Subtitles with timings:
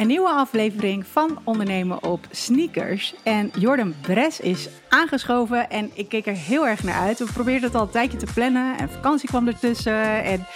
[0.00, 3.14] Een nieuwe aflevering van Ondernemen op Sneakers.
[3.22, 7.18] En Jordan Bres is aangeschoven en ik keek er heel erg naar uit.
[7.18, 10.22] We probeerden het al een tijdje te plannen en vakantie kwam ertussen.
[10.24, 10.46] En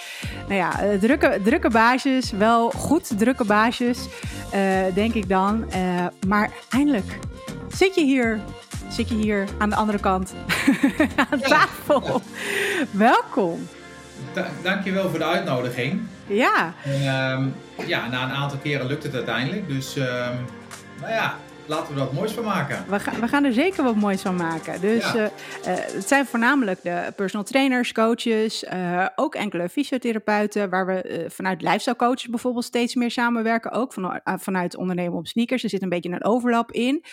[0.48, 4.06] nou ja, eh, drukke, drukke baasjes, wel goed drukke baasjes,
[4.54, 5.64] uh, denk ik dan.
[5.76, 7.18] Uh, maar eindelijk
[7.68, 8.40] zit je hier
[8.88, 10.34] zit je hier aan de andere kant
[11.30, 12.20] aan tafel.
[12.90, 13.68] Welkom.
[14.32, 16.00] Da dankjewel voor de uitnodiging.
[16.26, 16.74] Ja.
[16.84, 17.54] En, um,
[17.86, 19.68] ja, na een aantal keren lukt het uiteindelijk.
[19.68, 20.04] Dus um,
[21.00, 22.84] nou ja, laten we er wat moois van maken.
[22.88, 24.80] We, gaan, we gaan er zeker wat moois van maken.
[24.80, 25.14] Dus ja.
[25.14, 25.30] uh, uh,
[25.66, 31.96] het zijn voornamelijk de personal trainers, coaches, uh, ook enkele fysiotherapeuten, waar we vanuit lifestyle
[31.96, 33.70] coaches bijvoorbeeld steeds meer samenwerken.
[33.70, 35.62] Ook van, vanuit ondernemen op sneakers.
[35.62, 37.04] Er zit een beetje een overlap in.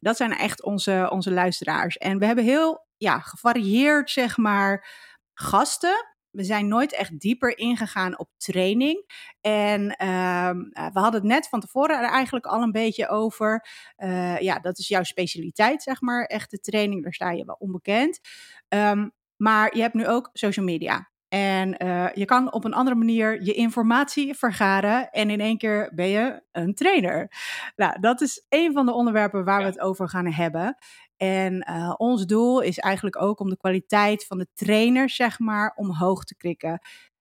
[0.00, 1.96] Dat zijn echt onze, onze luisteraars.
[1.96, 4.86] En we hebben heel ja, gevarieerd, zeg maar,
[5.34, 9.04] gasten we zijn nooit echt dieper ingegaan op training.
[9.40, 10.50] En uh,
[10.92, 13.66] we hadden het net van tevoren er eigenlijk al een beetje over.
[13.98, 16.24] Uh, ja, dat is jouw specialiteit, zeg maar.
[16.24, 18.20] Echte training, daar sta je wel onbekend.
[18.68, 21.10] Um, maar je hebt nu ook social media.
[21.28, 25.10] En uh, je kan op een andere manier je informatie vergaren.
[25.10, 27.32] En in één keer ben je een trainer.
[27.76, 30.76] Nou, dat is een van de onderwerpen waar we het over gaan hebben.
[31.22, 35.72] En uh, ons doel is eigenlijk ook om de kwaliteit van de trainers, zeg maar,
[35.76, 36.80] omhoog te krikken.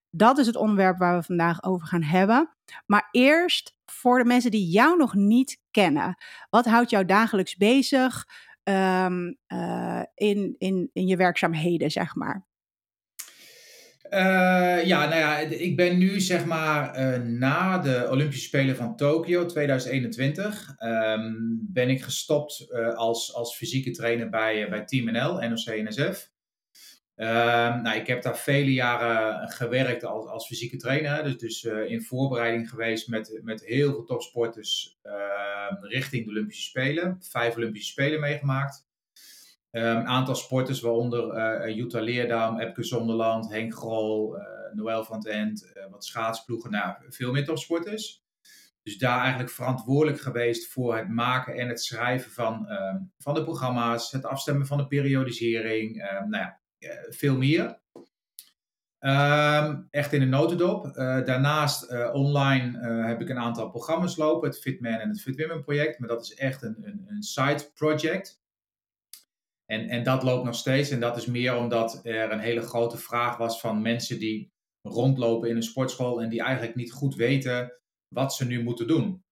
[0.10, 2.56] Dat is het onderwerp waar we vandaag over gaan hebben.
[2.86, 6.16] Maar eerst voor de mensen die jou nog niet kennen.
[6.50, 8.26] Wat houdt jou dagelijks bezig
[8.64, 12.49] um, uh, in, in, in je werkzaamheden, zeg maar?
[14.14, 18.96] Uh, ja, nou ja, ik ben nu zeg maar uh, na de Olympische Spelen van
[18.96, 25.50] Tokio 2021 um, ben ik gestopt uh, als, als fysieke trainer bij, bij Team NL,
[25.50, 26.32] NOC-NSF.
[27.16, 32.02] Um, nou, ik heb daar vele jaren gewerkt als, als fysieke trainer, dus, dus in
[32.02, 35.00] voorbereiding geweest met, met heel veel topsporters
[35.82, 37.18] richting de Olympische Spelen.
[37.22, 38.89] Vijf Olympische Spelen meegemaakt.
[39.72, 41.36] Een um, aantal sporters, waaronder
[41.68, 44.44] uh, Jutta Leerdam, Epke Zonderland, Henk Grol, uh,
[44.74, 48.24] Noël van het End, wat schaatsploegen, nou, veel meer topsporters.
[48.84, 53.44] Dus daar eigenlijk verantwoordelijk geweest voor het maken en het schrijven van, um, van de
[53.44, 56.60] programma's, het afstemmen van de periodisering, um, nou ja,
[57.10, 57.80] veel meer.
[59.90, 60.94] echt in een notendop.
[61.26, 66.00] daarnaast online heb ik een aantal programma's lopen, het Fitman en het Fit Women project,
[66.00, 68.39] maar dat is echt een, een, een side project.
[69.72, 70.90] En, en dat loopt nog steeds.
[70.90, 74.52] En dat is meer omdat er een hele grote vraag was van mensen die
[74.88, 79.24] rondlopen in een sportschool en die eigenlijk niet goed weten wat ze nu moeten doen.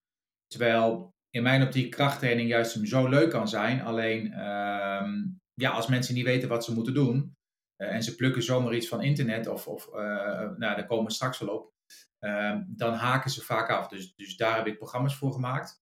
[0.48, 3.82] Terwijl in mijn optiek krachttraining juist zo leuk kan zijn.
[3.82, 7.36] Alleen um, ja, als mensen niet weten wat ze moeten doen
[7.78, 9.96] uh, en ze plukken zomaar iets van internet of, of uh,
[10.40, 11.74] nou, daar komen straks wel op,
[12.20, 13.88] uh, dan haken ze vaak af.
[13.88, 15.82] Dus, dus daar heb ik programma's voor gemaakt.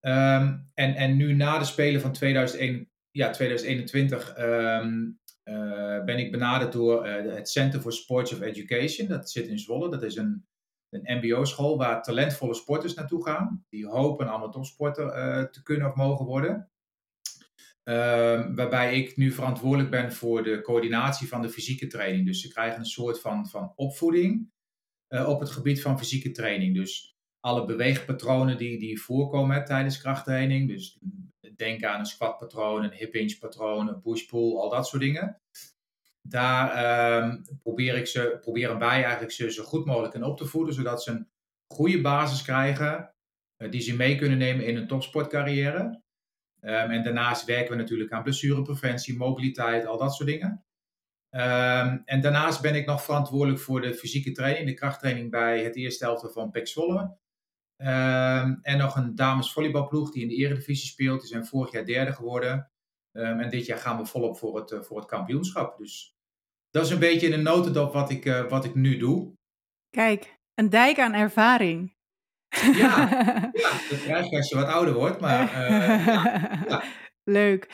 [0.00, 6.30] Um, en, en nu na de Spelen van 2001 ja, 2021 um, uh, ben ik
[6.30, 9.08] benaderd door uh, het Center for Sports of Education.
[9.08, 9.90] Dat zit in Zwolle.
[9.90, 10.46] Dat is een,
[10.90, 13.64] een MBO-school waar talentvolle sporters naartoe gaan.
[13.68, 16.70] Die hopen allemaal topsporter uh, te kunnen of mogen worden.
[17.84, 22.26] Um, waarbij ik nu verantwoordelijk ben voor de coördinatie van de fysieke training.
[22.26, 24.50] Dus ze krijgen een soort van, van opvoeding
[25.08, 26.74] op het gebied van fysieke training.
[26.74, 27.11] Dus
[27.44, 30.68] alle beweegpatronen die, die voorkomen tijdens krachttraining.
[30.68, 30.98] Dus
[31.56, 35.40] denk aan een squatpatroon, een hip hinge patroon, een push-pull, al dat soort dingen.
[36.22, 40.46] Daar um, probeer ik ze, proberen wij eigenlijk ze zo goed mogelijk in op te
[40.46, 41.28] voeden, zodat ze een
[41.66, 43.14] goede basis krijgen
[43.58, 46.02] uh, die ze mee kunnen nemen in hun topsportcarrière.
[46.60, 50.64] Um, en daarnaast werken we natuurlijk aan blessurepreventie, mobiliteit, al dat soort dingen.
[51.30, 55.76] Um, en daarnaast ben ik nog verantwoordelijk voor de fysieke training, de krachttraining bij het
[55.76, 57.20] eerste helft van Pek Zwolle.
[57.86, 61.20] Um, en nog een damesvolleybalploeg die in de eredivisie speelt.
[61.20, 62.70] Die zijn vorig jaar derde geworden.
[63.12, 65.78] Um, en dit jaar gaan we volop voor het, uh, voor het kampioenschap.
[65.78, 66.16] Dus
[66.70, 69.32] dat is een beetje in een notendop wat ik, uh, wat ik nu doe.
[69.90, 71.94] Kijk, een dijk aan ervaring.
[72.48, 73.08] Ja,
[73.52, 75.20] ja dat krijg je als je wat ouder wordt.
[75.20, 76.82] Maar, uh, ja, ja.
[77.24, 77.70] Leuk.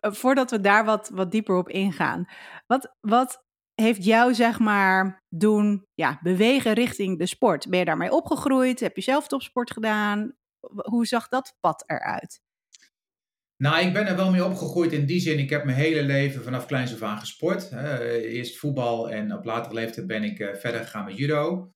[0.00, 2.28] voordat we daar wat, wat dieper op ingaan.
[2.66, 3.43] Wat, wat
[3.74, 7.68] heeft jou, zeg maar, doen ja, bewegen richting de sport?
[7.68, 8.80] Ben je daarmee opgegroeid?
[8.80, 10.36] Heb je zelf topsport gedaan?
[10.60, 12.42] Hoe zag dat pad eruit?
[13.56, 15.38] Nou, ik ben er wel mee opgegroeid in die zin.
[15.38, 17.72] Ik heb mijn hele leven vanaf kleins af aan gesport.
[17.72, 21.72] Eerst voetbal en op latere leeftijd ben ik uh, verder gegaan met judo.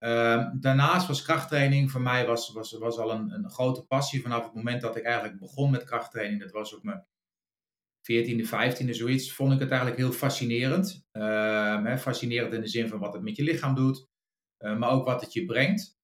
[0.00, 4.44] Uh, daarnaast was krachttraining voor mij was, was, was al een, een grote passie vanaf
[4.44, 6.40] het moment dat ik eigenlijk begon met krachttraining.
[6.40, 7.06] Dat was op mijn
[8.12, 11.06] 14e, 15e, zoiets, vond ik het eigenlijk heel fascinerend.
[11.12, 14.06] Uh, hè, fascinerend in de zin van wat het met je lichaam doet,
[14.64, 15.96] uh, maar ook wat het je brengt.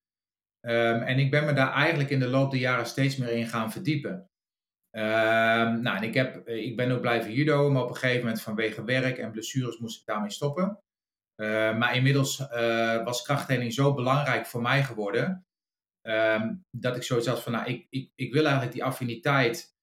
[0.61, 3.47] Ehm, en ik ben me daar eigenlijk in de loop der jaren steeds meer in
[3.47, 4.31] gaan verdiepen.
[4.91, 8.43] Ehm, nou, en ik, heb, ik ben ook blijven judo, maar op een gegeven moment
[8.43, 10.79] vanwege werk en blessures moest ik daarmee stoppen.
[11.35, 15.47] Ehm, maar inmiddels uh, was krachttraining zo belangrijk voor mij geworden,
[16.71, 19.74] dat ik zoiets had van, nou, ik, ik, ik wil eigenlijk die affiniteit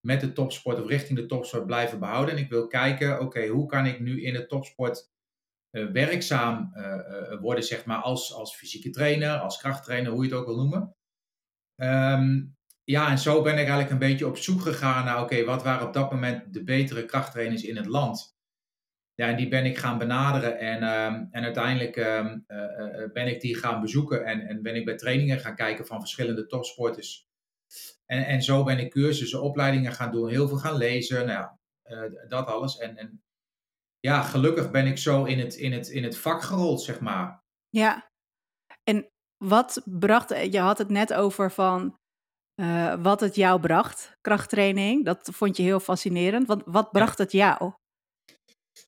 [0.00, 2.34] met de topsport of richting de topsport blijven behouden.
[2.34, 5.10] En ik wil kijken, oké, hoe kan ik nu in de topsport
[5.70, 10.38] uh, werkzaam uh, worden, zeg maar, als, als fysieke trainer, als krachttrainer, hoe je het
[10.38, 10.94] ook wil noemen.
[11.76, 15.62] Um, ja, en zo ben ik eigenlijk een beetje op zoek gegaan naar, oké, wat
[15.62, 18.38] waren op dat moment de betere krachttrainers in het land?
[19.14, 22.44] Ja, en die ben ik gaan benaderen en, um, en uiteindelijk um,
[23.12, 26.46] ben ik die gaan bezoeken en, en ben ik bij trainingen gaan kijken van verschillende
[26.46, 27.29] topsporters.
[28.10, 31.58] En, en zo ben ik cursussen, opleidingen gaan doen, heel veel gaan lezen, nou ja,
[31.84, 32.78] uh, dat alles.
[32.78, 33.22] En, en
[34.00, 37.42] ja, gelukkig ben ik zo in het, in, het, in het vak gerold, zeg maar.
[37.68, 38.10] Ja,
[38.82, 39.10] en
[39.44, 41.98] wat bracht, je had het net over van
[42.60, 45.04] uh, wat het jou bracht, krachttraining.
[45.04, 46.46] Dat vond je heel fascinerend.
[46.46, 47.72] Wat, wat bracht het jou?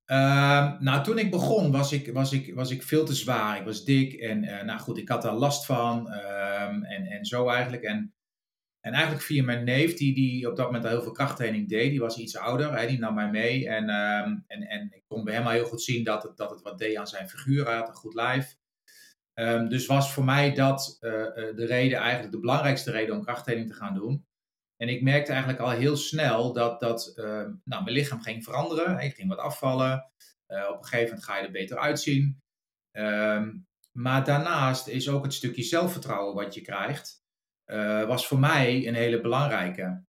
[0.06, 3.58] Uh, nou, toen ik begon was ik, was, ik, was ik veel te zwaar.
[3.58, 7.24] Ik was dik en uh, nou goed, ik had daar last van um, en, en
[7.24, 7.82] zo eigenlijk.
[7.82, 8.14] En
[8.82, 11.90] en eigenlijk via mijn neef, die, die op dat moment al heel veel krachttraining deed,
[11.90, 13.68] die was iets ouder, hè, die nam mij mee.
[13.68, 16.62] En, um, en, en ik kon bij hem heel goed zien dat het, dat het
[16.62, 18.56] wat deed aan zijn figuur, had een goed lijf.
[19.34, 23.24] Um, dus was voor mij dat uh, uh, de reden, eigenlijk de belangrijkste reden om
[23.24, 24.26] krachttraining te gaan doen.
[24.76, 27.24] En ik merkte eigenlijk al heel snel dat, dat uh,
[27.64, 28.98] nou, mijn lichaam ging veranderen.
[28.98, 30.10] Ik ging wat afvallen.
[30.48, 32.40] Uh, op een gegeven moment ga je er beter uitzien.
[33.92, 37.21] Maar daarnaast is ook het stukje zelfvertrouwen wat je krijgt
[37.66, 40.04] uh, was voor mij een hele belangrijke.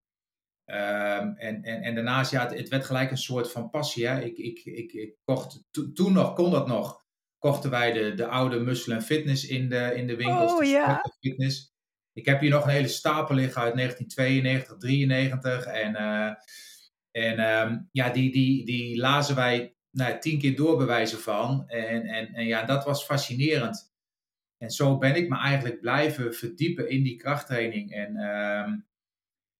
[0.65, 4.07] Um, en, en, en daarnaast, ja, het, het, werd gelijk een soort van passie.
[4.07, 4.21] Hè.
[4.21, 7.05] Ik, ik, ik, ik kocht, to, toen nog, kon dat nog,
[7.37, 10.51] kochten wij de, de oude Muscle Fitness in de, in de winkels.
[10.51, 11.01] Oh, ja.
[11.19, 11.73] Fitness.
[12.13, 15.65] Ik heb hier nog een hele stapel liggen uit 1992, 93.
[15.65, 16.31] En, uh,
[17.11, 21.63] en um, ja, die, die, die lazen wij nou, tien keer doorbewijzen van.
[21.67, 23.92] En, en, en ja, dat was fascinerend.
[24.63, 27.91] En zo ben ik me eigenlijk blijven verdiepen in die krachttraining.
[27.91, 28.73] En uh,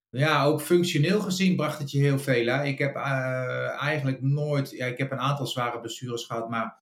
[0.09, 2.45] ja, ook functioneel gezien bracht het je heel veel.
[2.45, 2.63] Hè?
[2.63, 6.81] Ik heb uh, eigenlijk nooit, ja, ik heb een aantal zware blessures gehad, maar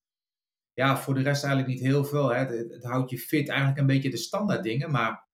[0.73, 2.29] ja, voor de rest eigenlijk niet heel veel.
[2.29, 2.45] Hè?
[2.45, 5.27] Het, houdt je fit, eigenlijk een beetje de standaard dingen, maar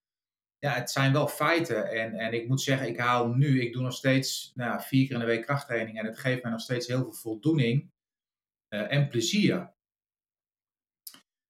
[0.57, 1.89] ja, het zijn wel feiten.
[1.89, 5.13] En, en ik moet zeggen, ik haal nu, ik doe nog steeds nou, vier keer
[5.13, 7.91] in de week krachttraining en het geeft mij nog steeds heel veel voldoening
[8.69, 9.75] uh, en plezier.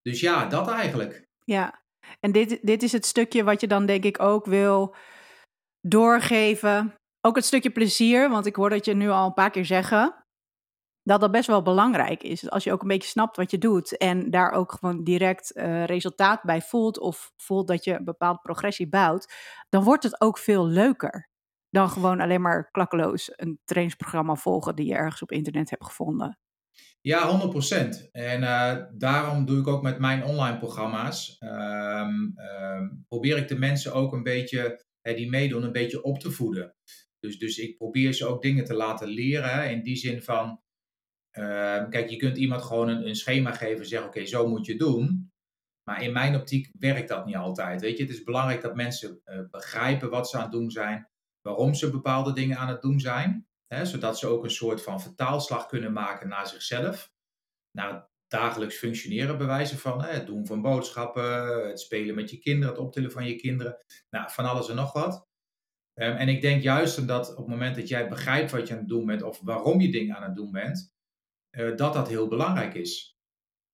[0.01, 1.26] Dus ja, dat eigenlijk.
[1.47, 1.81] Ja,
[2.19, 4.95] en dit, dit is het stukje wat je dan denk ik ook wil
[5.81, 6.95] doorgeven.
[7.21, 10.25] Ook het stukje plezier, want ik hoor dat je nu al een paar keer zeggen
[11.03, 12.49] dat dat best wel belangrijk is.
[12.49, 15.85] Als je ook een beetje snapt wat je doet en daar ook gewoon direct uh,
[15.85, 19.33] resultaat bij voelt of voelt dat je een bepaalde progressie bouwt,
[19.69, 21.29] dan wordt het ook veel leuker
[21.69, 26.37] dan gewoon alleen maar klakkeloos een trainingsprogramma volgen die je ergens op internet hebt gevonden.
[27.07, 27.49] Ja,
[28.05, 28.11] 100%.
[28.11, 31.37] En uh, daarom doe ik ook met mijn online programma's.
[31.39, 36.19] Um, um, probeer ik de mensen ook een beetje, hè, die meedoen, een beetje op
[36.19, 36.75] te voeden.
[37.19, 39.49] Dus, dus ik probeer ze ook dingen te laten leren.
[39.49, 40.61] Hè, in die zin van,
[41.37, 44.65] uh, kijk, je kunt iemand gewoon een, een schema geven en zeggen, oké, zo moet
[44.65, 45.31] je doen.
[45.83, 47.81] Maar in mijn optiek werkt dat niet altijd.
[47.81, 51.09] Weet je, het is belangrijk dat mensen uh, begrijpen wat ze aan het doen zijn,
[51.41, 53.47] waarom ze bepaalde dingen aan het doen zijn.
[53.67, 57.11] Hè, zodat ze ook een soort van vertaalslag kunnen maken naar zichzelf.
[57.71, 60.03] Naar het dagelijks functioneren bewijzen van.
[60.03, 63.77] Hè, het doen van boodschappen, het spelen met je kinderen, het optillen van je kinderen.
[64.09, 65.27] Nou, van alles en nog wat.
[65.99, 68.79] Um, en ik denk juist omdat op het moment dat jij begrijpt wat je aan
[68.79, 70.93] het doen bent of waarom je dingen aan het doen bent,
[71.51, 73.17] uh, dat dat heel belangrijk is.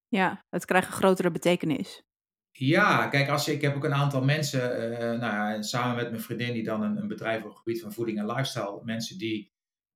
[0.08, 2.04] Ja, het krijgt een grotere betekenis.
[2.52, 6.22] Ja, kijk, als, ik heb ook een aantal mensen, uh, nou ja, samen met mijn
[6.22, 9.53] vriendin, die dan een, een bedrijf op het gebied van voeding en lifestyle, mensen die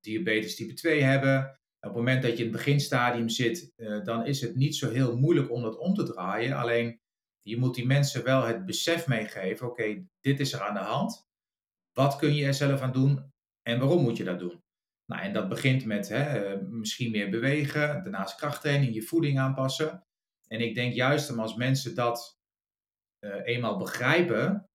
[0.08, 1.60] diabetes type 2 hebben.
[1.80, 4.90] Op het moment dat je in het beginstadium zit, uh, dan is het niet zo
[4.90, 6.58] heel moeilijk om dat om te draaien.
[6.58, 7.00] Alleen
[7.42, 11.28] je moet die mensen wel het besef meegeven: oké, dit is er aan de hand.
[11.94, 14.64] Wat kun je er zelf aan doen en waarom moet je dat doen?
[15.06, 20.04] Nou, en dat begint met hè, misschien meer bewegen, daarnaast krachttraining, je voeding aanpassen.
[20.48, 22.38] En ik denk juist als mensen dat
[23.26, 24.70] uh, eenmaal begrijpen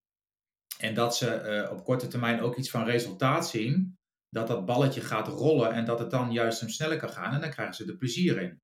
[0.78, 3.98] en dat ze op korte termijn ook iets van resultaat zien,
[4.32, 7.40] dat dat balletje gaat rollen en dat het dan juist hem sneller kan gaan en
[7.40, 8.60] dan krijgen ze er plezier in.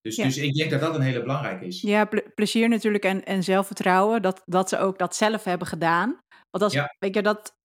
[0.00, 0.24] Dus, ja.
[0.24, 1.80] dus ik denk dat dat een hele belangrijke is.
[1.80, 6.18] Ja, ple plezier natuurlijk en, en zelfvertrouwen, dat, dat ze ook dat zelf hebben gedaan.
[6.50, 6.94] Want als, ja.
[6.98, 7.56] weet je, dat,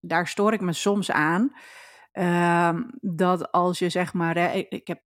[0.00, 1.52] daar stoor ik me soms aan.
[2.12, 5.00] Uh, dat als je zeg maar, hè, ik heb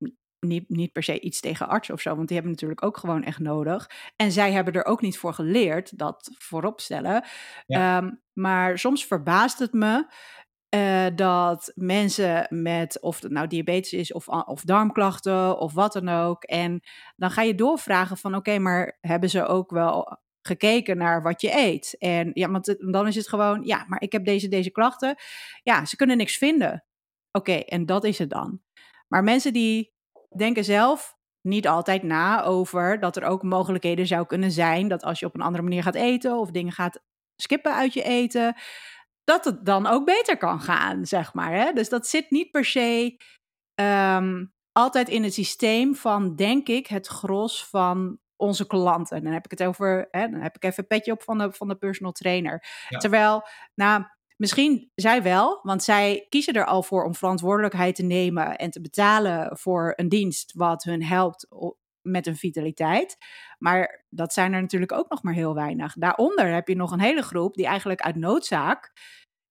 [0.46, 3.24] niet, niet per se iets tegen artsen of zo, want die hebben natuurlijk ook gewoon
[3.24, 3.90] echt nodig.
[4.16, 7.24] En zij hebben er ook niet voor geleerd, dat vooropstellen.
[7.66, 7.96] Ja.
[7.96, 10.06] Ehm, maar soms verbaast het me
[10.72, 16.08] eh, dat mensen met, of het nou diabetes is of, of darmklachten of wat dan
[16.08, 16.44] ook.
[16.44, 16.80] En
[17.16, 21.56] dan ga je doorvragen van oké, maar hebben ze ook wel gekeken naar wat je
[21.56, 21.96] eet?
[21.98, 25.16] En ja, want dan is het gewoon, ja, maar ik heb deze, deze klachten.
[25.62, 26.84] Ja, ze kunnen niks vinden.
[27.30, 28.60] Oké, en dat is het dan.
[29.08, 29.92] Maar mensen die
[30.36, 35.20] denken zelf niet altijd na over dat er ook mogelijkheden zou kunnen zijn dat als
[35.20, 37.02] je op een andere manier gaat eten of dingen gaat
[37.36, 38.56] skippen uit je eten,
[39.24, 41.52] dat het dan ook beter kan gaan, zeg maar.
[41.52, 41.72] Hè?
[41.72, 43.16] Dus dat zit niet per se
[43.74, 49.16] ehm, altijd in het systeem van, denk ik, het gros van onze klanten.
[49.16, 51.38] En dan heb ik het over, hè, dan heb ik even een petje op van
[51.38, 52.64] de, van de personal trainer.
[52.88, 54.04] Terwijl, nou,
[54.36, 58.80] misschien zij wel, want zij kiezen er al voor om verantwoordelijkheid te nemen en te
[58.80, 61.46] betalen voor een dienst wat hun helpt
[62.02, 63.16] met hun vitaliteit.
[63.58, 65.94] Maar dat zijn er natuurlijk ook nog maar heel weinig.
[65.94, 68.92] Daaronder heb je nog een hele groep die eigenlijk uit noodzaak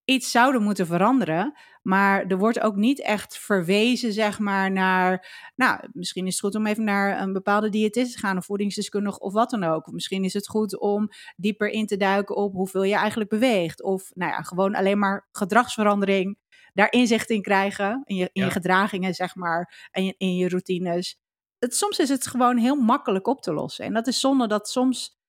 [0.05, 1.57] iets zouden moeten veranderen.
[1.81, 5.27] Maar er wordt ook niet echt verwezen, zeg maar, naar.
[5.55, 9.19] Nou, misschien is het goed om even naar een bepaalde diëtist te gaan, of voedingsdeskundige
[9.19, 9.87] of wat dan ook.
[9.87, 13.83] Of misschien is het goed om dieper in te duiken op hoeveel je eigenlijk beweegt.
[13.83, 16.37] Of nou ja, gewoon alleen maar gedragsverandering.
[16.73, 18.01] Daar inzicht in krijgen.
[18.05, 19.89] In je, in je gedragingen, zeg maar.
[19.91, 21.19] En in, in je routines.
[21.63, 23.85] Het, soms is het gewoon heel makkelijk op te lossen.
[23.85, 25.19] En dat is zonde dat soms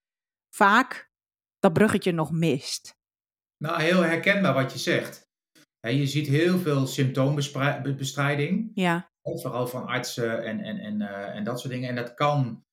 [0.55, 1.11] vaak
[1.59, 2.97] dat bruggetje nog mist.
[3.57, 5.31] Nou, heel herkenbaar wat je zegt.
[5.81, 8.71] je ziet heel veel symptoombestrijding.
[8.75, 9.11] Ja.
[9.23, 11.89] Vooral van artsen en, en, en, uh, en dat soort dingen.
[11.89, 12.65] En dat kan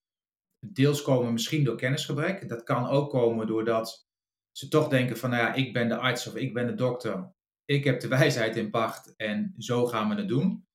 [0.66, 2.50] deels komen misschien door kennisgebrek.
[2.50, 4.08] Dat kan ook komen doordat
[4.52, 7.32] ze toch denken van, nou ja, ik ben de arts of ik ben de dokter.
[7.66, 10.68] Ik heb de wijsheid in pacht en zo gaan we het doen.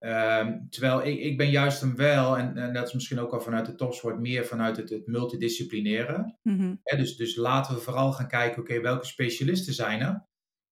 [0.00, 3.40] Um, terwijl ik, ik ben juist hem wel, en, en, dat is misschien ook al
[3.40, 6.36] vanuit de topsport, meer vanuit het, het multidisciplinaire.
[6.42, 10.26] Mm dus, dus laten we vooral gaan kijken, oké, welke specialisten zijn er?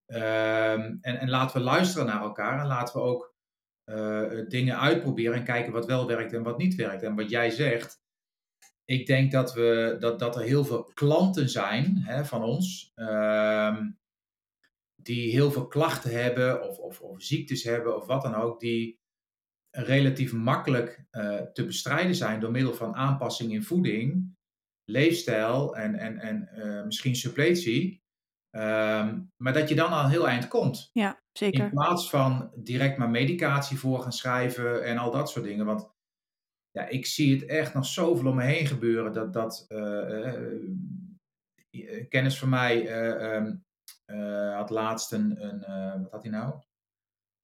[0.07, 3.35] Um, en, en laten we luisteren naar elkaar en laten we ook
[3.91, 7.03] uh, dingen uitproberen en kijken wat wel werkt en wat niet werkt.
[7.03, 8.01] En wat jij zegt,
[8.85, 13.99] ik denk dat, we, dat, dat er heel veel klanten zijn hè, van ons, um,
[15.03, 18.99] die heel veel klachten hebben of, of, of ziektes hebben of wat dan ook, die
[19.77, 24.35] relatief makkelijk uh, te bestrijden zijn door middel van aanpassing in voeding,
[24.85, 28.05] leefstijl en, en, en uh, misschien suppletie.
[28.51, 30.91] Um, maar dat je dan al heel eind komt.
[30.93, 31.65] Ja, zeker.
[31.65, 35.67] In plaats van direct maar medicatie voor gaan schrijven en al dat soort dingen.
[35.67, 35.91] Want
[36.71, 39.13] ja, ik zie het echt nog zoveel om me heen gebeuren.
[39.13, 40.35] Dat, dat uh,
[42.09, 43.05] kennis van mij
[43.37, 43.65] um,
[44.55, 46.61] had laatst een, een wat had hij nou?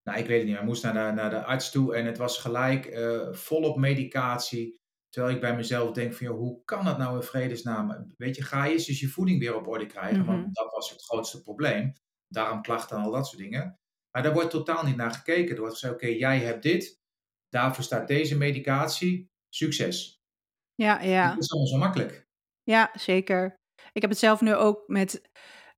[0.03, 2.19] Nou, ik weet het niet meer, moest naar de, naar de arts toe en het
[2.19, 4.81] was gelijk uh, volop medicatie.
[5.09, 8.15] Terwijl ik bij mezelf denk van, joh, hoe kan dat nou in vredesnaam?
[8.17, 10.43] Weet je, ga je eens dus je voeding weer op orde krijgen, mm -hmm.
[10.43, 11.93] want dat was het grootste probleem.
[12.29, 13.79] Darmklachten en al dat soort dingen.
[14.11, 15.55] Maar daar wordt totaal niet naar gekeken.
[15.55, 17.01] Er wordt gezegd, oké, okay, jij hebt dit,
[17.49, 20.23] daarvoor staat deze medicatie, succes.
[20.75, 21.29] Ja, ja.
[21.29, 22.29] Dat is allemaal zo makkelijk.
[22.63, 23.61] Ja, zeker.
[23.93, 25.31] Ik heb het zelf nu ook met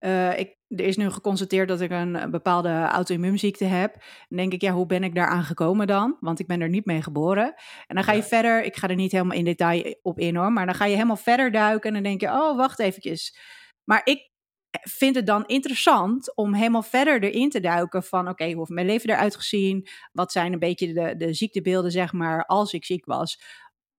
[0.04, 3.92] uh, ik, er is nu geconstateerd dat ik een, een bepaalde auto-immuunziekte heb.
[4.28, 6.16] Dan denk ik, ja, hoe ben ik daaraan gekomen dan?
[6.20, 7.54] Want ik ben er niet mee geboren.
[7.86, 8.24] En dan ga je ja.
[8.24, 10.94] verder, ik ga er niet helemaal in detail op in hoor, maar dan ga je
[10.94, 13.38] helemaal verder duiken en dan denk je, oh, wacht eventjes.
[13.84, 14.32] Maar ik
[14.80, 18.70] vind het dan interessant om helemaal verder erin te duiken van, oké, okay, hoe heeft
[18.70, 19.88] mijn leven eruit gezien?
[20.12, 23.42] Wat zijn een beetje de, de ziektebeelden, zeg maar, als ik ziek was?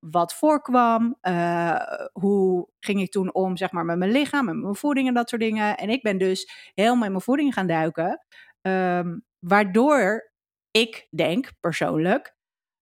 [0.10, 1.18] Wat voorkwam.
[1.22, 1.82] Uh,
[2.12, 5.30] hoe ging ik toen om, zeg maar, met mijn lichaam, met mijn voeding en dat
[5.30, 5.78] soort dingen.
[5.78, 8.26] En ik ben dus helemaal in mijn voeding gaan duiken.
[8.62, 10.32] Um, waardoor
[10.72, 12.36] ik denk, persoonlijk,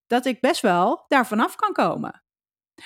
[0.06, 2.22] dat ik best wel daar vanaf kan komen.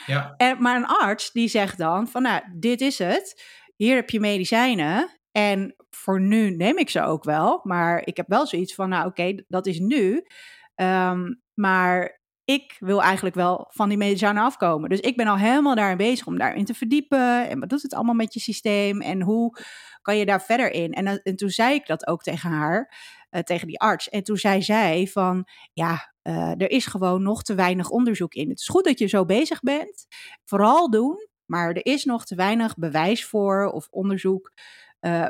[0.06, 0.34] Ja.
[0.36, 3.44] En, maar een arts die zegt dan van, nou, dit is het.
[3.76, 5.20] Hier heb je medicijnen.
[5.30, 7.60] En voor nu neem ik ze ook wel.
[7.62, 10.26] Maar ik heb wel zoiets van, nou oké, okay, dat is nu.
[10.74, 12.17] Um, maar
[12.48, 14.90] ik wil eigenlijk wel van die medicijnen afkomen.
[14.90, 17.48] Dus ik ben al helemaal daarin bezig om daarin te verdiepen.
[17.48, 19.00] En wat doet het allemaal met je systeem?
[19.00, 19.58] En hoe
[20.02, 20.92] kan je daar verder in?
[20.92, 22.94] En, en toen zei ik dat ook tegen haar,
[23.30, 24.08] uh, tegen die arts.
[24.08, 28.48] En toen zei zij van, ja, uh, er is gewoon nog te weinig onderzoek in.
[28.48, 30.06] Het is goed dat je zo bezig bent.
[30.44, 31.28] Vooral doen.
[31.44, 34.52] Maar er is nog te weinig bewijs voor of onderzoek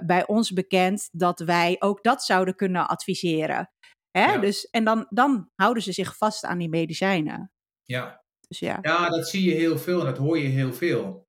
[0.04, 3.70] bij ons bekend dat wij ook dat zouden kunnen adviseren.
[4.10, 4.32] Hè?
[4.32, 4.38] Ja.
[4.38, 7.52] Dus, en dan, dan houden ze zich vast aan die medicijnen.
[7.82, 8.24] Ja.
[8.48, 8.78] Dus ja.
[8.82, 11.26] ja, dat zie je heel veel en dat hoor je heel veel.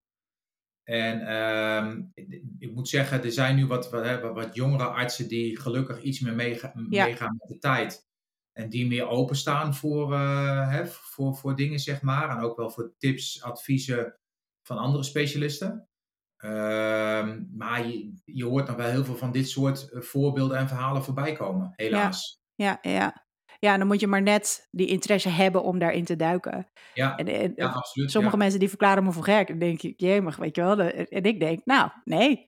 [0.83, 2.12] En um,
[2.59, 6.36] ik moet zeggen, er zijn nu wat, wat, wat jongere artsen die gelukkig iets meer
[6.36, 7.05] meega ja.
[7.05, 8.07] meegaan met de tijd.
[8.51, 12.29] En die meer openstaan voor, hè, voor, voor dingen, zeg maar.
[12.29, 14.19] En ook wel voor tips, adviezen
[14.62, 15.89] van andere specialisten.
[16.38, 21.03] Ehm, maar je, je hoort nog wel heel veel van dit soort voorbeelden en verhalen
[21.03, 22.38] voorbij komen, helaas.
[22.63, 23.25] Ja, ja,
[23.60, 23.78] ja.
[23.78, 26.68] Dan moet je maar net die interesse hebben om daarin te duiken.
[26.94, 28.12] Ja, en, ja absoluut.
[28.12, 29.48] Sommige mensen die verklaren me voor gek.
[29.48, 30.80] Dan denk ik, jemig, weet je wel.
[30.80, 32.48] En ik denk, nou, nee.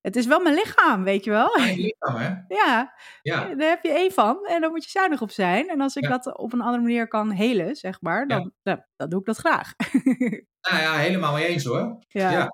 [0.00, 1.58] Het is wel mijn lichaam, weet je wel.
[1.58, 2.34] Mijn lichaam, hè?
[2.56, 3.54] Ja, ja.
[3.54, 4.46] daar heb je één van.
[4.46, 5.68] En daar moet je zuinig op zijn.
[5.68, 9.08] En als ik dat op een andere manier kan helen, zeg maar, dan, dan, dan
[9.08, 9.72] doe ik dat graag.
[10.70, 11.98] Nou ja, helemaal mee eens hoor.
[12.08, 12.52] Ja.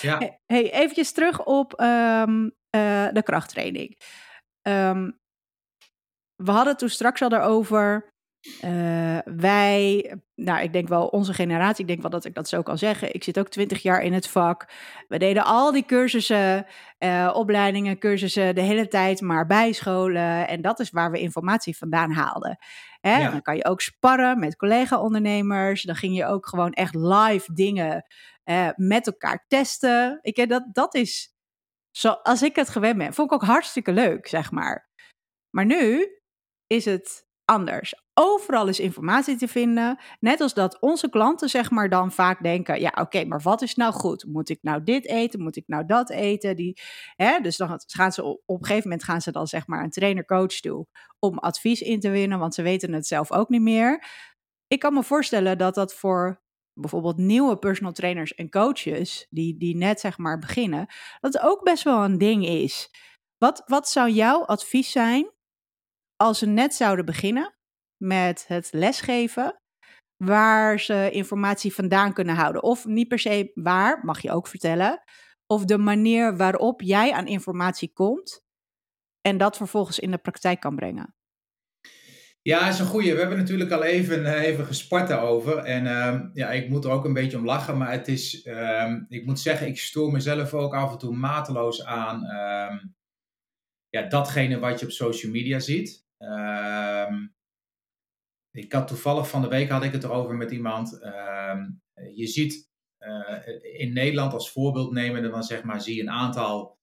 [0.00, 0.38] ja.
[0.46, 3.98] Hey, eventjes terug op um, uh, de krachttraining.
[4.62, 5.20] Um,
[6.42, 8.08] we hadden het toen straks al daarover.
[8.64, 12.62] Uh, wij, nou, ik denk wel onze generatie, ik denk wel dat ik dat zo
[12.62, 13.14] kan zeggen.
[13.14, 14.72] Ik zit ook twintig jaar in het vak.
[15.08, 16.66] We deden al die cursussen,
[16.98, 20.48] uh, opleidingen, cursussen, de hele tijd maar bijscholen.
[20.48, 22.58] En dat is waar we informatie vandaan haalden.
[23.00, 23.30] Hè?
[23.30, 25.82] Dan kan je ook sparren met collega-ondernemers.
[25.82, 28.04] Dan ging je ook gewoon echt live dingen
[28.44, 30.18] uh, met elkaar testen.
[30.22, 31.34] Ik, dat, dat is
[31.90, 33.14] zoals ik het gewend ben.
[33.14, 34.88] Vond ik ook hartstikke leuk, zeg maar.
[35.50, 36.19] Maar nu
[36.70, 37.94] is het anders.
[38.14, 39.98] Overal is informatie te vinden.
[40.20, 43.74] Net als dat onze klanten zeg maar dan vaak denken: ja, oké, maar wat is
[43.74, 44.24] nou goed?
[44.24, 45.42] Moet ik nou dit eten?
[45.42, 46.56] Moet ik nou dat eten?
[46.56, 46.80] Die,
[47.16, 49.90] hè, dus dan gaan ze op, een gegeven moment gaan ze dan zeg maar een
[49.90, 50.86] trainer-coach toe
[51.18, 54.04] om advies in te winnen, want ze weten het zelf ook niet meer.
[54.66, 59.76] Ik kan me voorstellen dat dat voor bijvoorbeeld nieuwe personal trainers en coaches die, die
[59.76, 60.86] net zeg maar beginnen,
[61.20, 62.90] dat ook best wel een ding is.
[63.38, 65.30] Wat, wat zou jouw advies zijn
[66.20, 67.54] als ze net zouden beginnen
[67.96, 69.60] met het lesgeven,
[70.24, 72.62] waar ze informatie vandaan kunnen houden.
[72.62, 75.02] Of niet per se waar, mag je ook vertellen.
[75.46, 78.40] Of de manier waarop jij aan informatie komt
[79.20, 81.14] en dat vervolgens in de praktijk kan brengen.
[82.42, 83.12] Ja, is een goeie.
[83.12, 85.58] We hebben natuurlijk al even, eh, even gespart daarover.
[85.58, 87.78] En uh, ja, ik moet er ook een beetje om lachen.
[87.78, 91.84] Maar het is, uh, ik moet zeggen, ik stoor mezelf ook af en toe mateloos
[91.84, 92.78] aan ehm,
[93.88, 96.08] ja, datgene wat je op social media ziet.
[96.20, 97.26] Ehm,
[98.50, 101.00] ik had toevallig van de week had ik het erover met iemand.
[101.00, 101.70] Ehm,
[102.14, 106.78] je ziet uh, in Nederland als voorbeeld nemen, dan zeg maar, zie je een aantal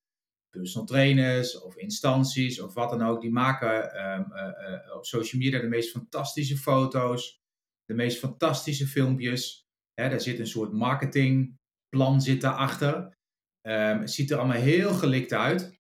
[0.50, 3.22] personal trainers of instanties of wat dan ook.
[3.22, 7.42] Die maken um, uh, op social media de meest fantastische foto's,
[7.86, 9.66] de meest fantastische filmpjes.
[9.94, 12.96] Hè, daar zit een soort marketingplan zit daarachter.
[13.68, 15.77] Um, het ziet er allemaal heel gelikt uit.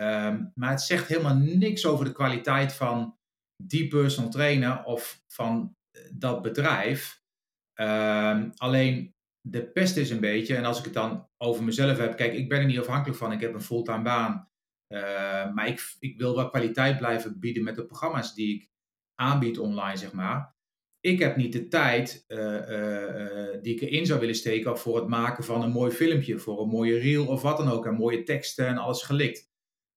[0.00, 3.18] Ehm, maar het zegt helemaal niks over de kwaliteit van
[3.62, 7.22] die personal trainer of van eh, dat bedrijf.
[7.74, 12.16] Ehm, alleen de pest is een beetje, en als ik het dan over mezelf heb,
[12.16, 14.48] kijk, ik ben er niet afhankelijk van, ik heb een fulltime baan.
[14.92, 18.68] Uh, maar ik, ik wil wel kwaliteit blijven bieden met de programma's die ik
[19.14, 20.54] aanbied online, zeg maar.
[21.00, 25.44] Ik heb niet de tijd uh, die ik erin zou willen steken voor het maken
[25.44, 28.66] van een mooi filmpje, voor een mooie reel of wat dan ook, en mooie teksten
[28.66, 29.49] en alles gelikt.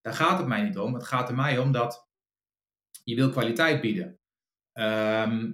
[0.03, 0.93] Daar gaat het mij niet om.
[0.93, 2.07] Het gaat er mij om dat
[3.03, 4.19] je wil kwaliteit bieden.
[4.71, 5.51] Ehm,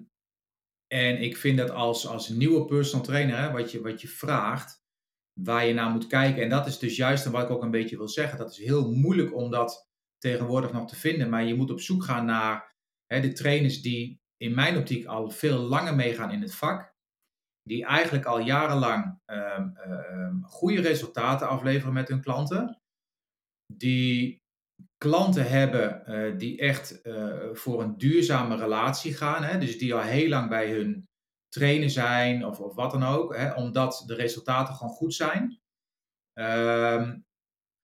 [0.88, 4.84] en ik vind dat als, als nieuwe personal trainer, hè, wat, je, wat je vraagt,
[5.34, 6.44] waar je naar moet kijken.
[6.44, 8.38] En dat is dus juist wat ik ook een beetje wil zeggen.
[8.38, 11.30] Dat is heel moeilijk om dat tegenwoordig nog te vinden.
[11.30, 15.30] Maar je moet op zoek gaan naar hè, de trainers die in mijn optiek al
[15.30, 16.98] veel langer meegaan in het vak.
[17.64, 22.82] Die eigenlijk al jarenlang um, um, goede resultaten afleveren met hun klanten
[23.74, 24.38] die
[24.98, 29.44] klanten hebben uh, die echt uh, voor een duurzame relatie gaan.
[29.44, 29.58] Hè?
[29.58, 31.08] Dus die al heel lang bij hun
[31.48, 33.36] trainen zijn of, of wat dan ook.
[33.36, 33.54] Hè?
[33.54, 35.60] Omdat de resultaten gewoon goed zijn.
[36.40, 37.28] Um,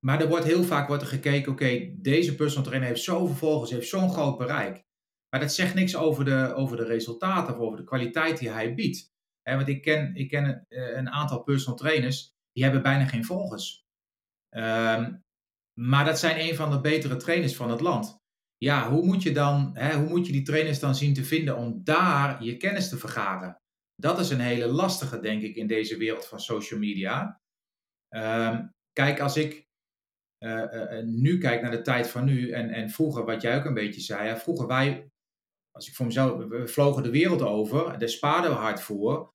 [0.05, 3.71] maar er wordt heel vaak wordt er gekeken, oké, deze personal trainer heeft zoveel volgers,
[3.71, 4.83] heeft zo'n groot bereik.
[5.29, 8.73] Maar dat zegt niks over de, over de resultaten of over de kwaliteit die hij
[8.73, 9.11] biedt.
[9.43, 13.83] want ik ken, ik ken uh, een aantal personal trainers, die hebben bijna geen volgers.
[14.55, 15.24] Um,
[15.79, 18.23] maar dat zijn een van de betere trainers van het land.
[18.57, 21.57] Ja, hoe moet je dan, hè, hoe moet je die trainers dan zien te vinden
[21.57, 23.61] om daar je kennis te vergaren?
[23.95, 27.41] Dat is een hele lastige, denk ik, in deze wereld van social media.
[28.15, 29.67] Um, kijk, als ik
[30.43, 33.65] uh, uh, nu kijk naar de tijd van nu en, en vroeger, wat jij ook
[33.65, 35.09] een beetje zei, hè, vroeger wij,
[35.71, 39.33] als ik voor mezelf, we vlogen de wereld over, daar spaarden we hard voor,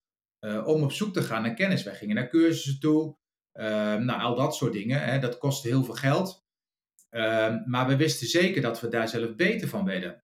[0.65, 1.83] om op zoek te gaan naar kennis.
[1.83, 3.20] Wij gingen naar cursussen toe, Ehm,
[3.53, 5.03] nou, al dat soort dingen.
[5.03, 6.45] Hè, dat kostte heel veel geld.
[7.11, 10.23] Ehm, maar we wisten zeker dat we daar zelf beter van werden.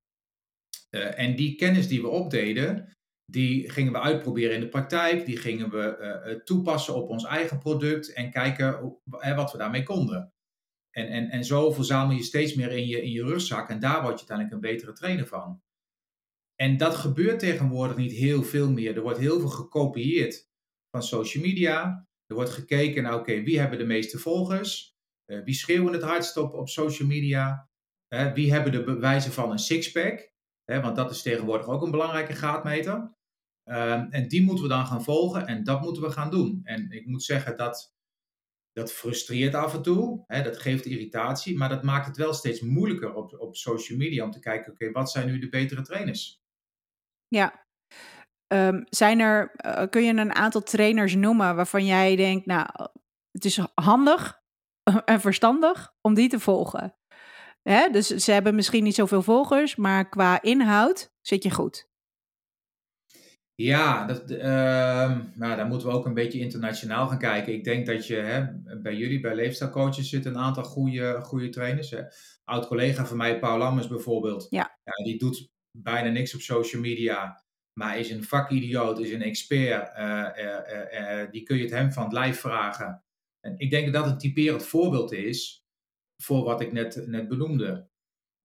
[0.90, 2.92] Uh, en die kennis die we opdeden,
[3.24, 5.26] die gingen we uitproberen in de praktijk.
[5.26, 8.98] Die gingen we uh, toepassen op ons eigen product en kijken
[9.34, 10.32] wat we daarmee konden.
[10.90, 14.02] En, en, en zo verzamel je steeds meer in je, in je rugzak en daar
[14.02, 15.62] word je uiteindelijk een betere trainer van.
[16.54, 18.96] en dat gebeurt tegenwoordig niet heel veel meer.
[18.96, 20.48] Er wordt heel veel gekopieerd
[20.90, 22.05] van social media.
[22.26, 24.96] Er wordt gekeken naar, oké, wie hebben de meeste volgers?
[25.26, 27.68] Uh, wie schreeuwen het hardst op, op social media?
[28.14, 30.30] Uh, wie hebben de bewijzen van een sixpack?
[30.70, 33.14] Uh, want dat is tegenwoordig ook een belangrijke graadmeter.
[33.64, 36.60] Ehm, en die moeten we dan gaan volgen en dat moeten we gaan doen.
[36.64, 37.94] En ik moet zeggen dat
[38.72, 42.60] dat frustreert af en toe, hè, dat geeft irritatie, maar dat maakt het wel steeds
[42.60, 46.42] moeilijker op, op social media om te kijken, oké, wat zijn nu de betere trainers?
[47.28, 47.65] Ja.
[48.48, 52.68] Um, zijn er, uh, kun je een aantal trainers noemen waarvan jij denkt, nou,
[53.30, 54.40] het is handig
[55.04, 56.96] en verstandig om die te volgen?
[57.62, 57.88] Hè?
[57.90, 61.88] Dus ze hebben misschien niet zoveel volgers, maar qua inhoud zit je goed.
[63.54, 64.38] Ja, dat, uh,
[65.34, 67.52] nou, daar moeten we ook een beetje internationaal gaan kijken.
[67.52, 68.46] Ik denk dat je hè,
[68.82, 71.90] bij jullie, bij leefstijlcoaches, zitten een aantal goede, goede trainers.
[71.90, 72.00] Hè.
[72.44, 74.78] Oud collega van mij, Paul Lammers bijvoorbeeld, ja.
[74.84, 75.04] ja.
[75.04, 77.45] die doet bijna niks op social media,
[77.80, 79.98] maar is een vakidioot, is een expert.
[79.98, 80.28] Uh,
[80.92, 83.02] uh, die kun je het hem van het lijf vragen.
[83.40, 85.64] En ik denk dat dat een typerend voorbeeld is
[86.22, 87.88] voor wat ik net, net benoemde.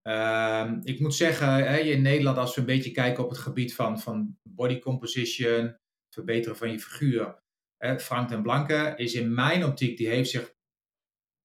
[0.02, 3.76] Ehm, ik moet zeggen, hè, in Nederland, als we een beetje kijken op het gebied
[3.76, 5.76] van, van body composition,
[6.14, 7.40] verbeteren van je figuur.
[7.78, 10.54] Hè, Frank ten Blanke is in mijn optiek, die heeft zich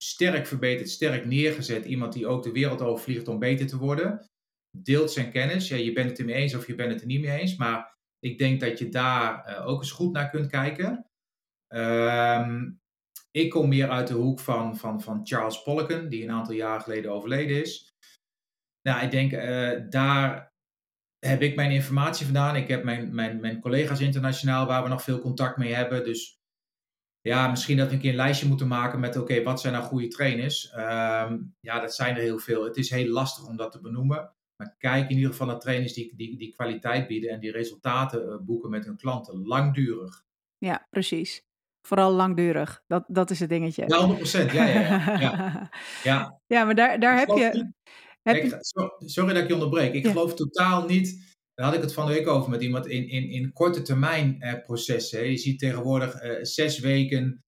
[0.03, 1.85] sterk verbeterd, sterk neergezet.
[1.85, 4.25] Iemand die ook de wereld overvliegt om beter te worden.
[4.83, 5.69] Deelt zijn kennis.
[5.69, 7.57] Ja, je bent het er mee eens of je bent het er niet mee eens.
[7.57, 11.07] Maar ik denk dat je daar uh, ook eens goed naar kunt kijken.
[11.75, 12.81] Um,
[13.31, 16.81] ik kom meer uit de hoek van, van, van Charles Poliquin, die een aantal jaar
[16.81, 17.95] geleden overleden is.
[18.83, 20.55] Nou, ik denk, uh, daar
[21.19, 22.57] heb ik mijn informatie vandaan.
[22.57, 26.05] Ik heb mijn, mijn, mijn collega's internationaal waar we nog veel contact mee hebben.
[26.05, 26.39] Dus
[27.21, 29.85] ja, misschien dat we een keer een lijstje moeten maken met, oké, wat zijn nou
[29.85, 30.73] goede trainers?
[30.73, 32.65] Um, ja, dat zijn er heel veel.
[32.65, 34.35] Het is heel lastig om dat te benoemen.
[34.57, 38.29] Maar kijk in ieder geval naar trainers die, die, die kwaliteit bieden en die resultaten
[38.29, 39.47] uh, boeken met hun klanten.
[39.47, 40.25] Langdurig.
[40.59, 41.45] Ja, precies.
[41.87, 42.83] Vooral langdurig.
[42.87, 43.85] Dat, dat is het dingetje.
[43.87, 44.17] Ja,
[44.49, 44.53] 100%.
[44.53, 45.21] Ja, ja, ja.
[45.21, 45.71] ja.
[46.03, 46.41] ja.
[46.47, 47.73] ja maar daar, daar heb je...
[48.23, 48.59] Heb
[48.99, 49.95] Sorry dat ik je onderbreek.
[49.95, 51.37] Ik geloof totaal niet.
[51.55, 54.41] Daar had ik het van de week over met iemand in, in, in korte termijn
[54.41, 55.31] eh, processen.
[55.31, 57.45] Je ziet tegenwoordig eh, zes weken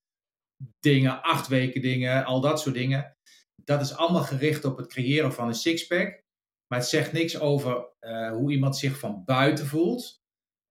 [0.80, 3.16] dingen, acht weken dingen, al dat soort dingen.
[3.64, 6.22] Dat is allemaal gericht op het creëren van een sixpack.
[6.68, 10.22] Maar het zegt niks over uh, hoe iemand zich van buiten voelt.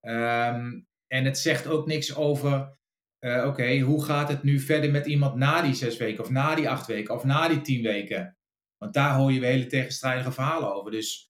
[0.02, 2.78] Um, en het zegt ook niks over,
[3.20, 6.30] uh, oké, okay, hoe gaat het nu verder met iemand na die zes weken, of
[6.30, 8.38] na die acht weken, of na die tien weken?
[8.78, 10.92] Want daar hoor je weer hele tegenstrijdige verhalen over.
[10.92, 11.28] Dus,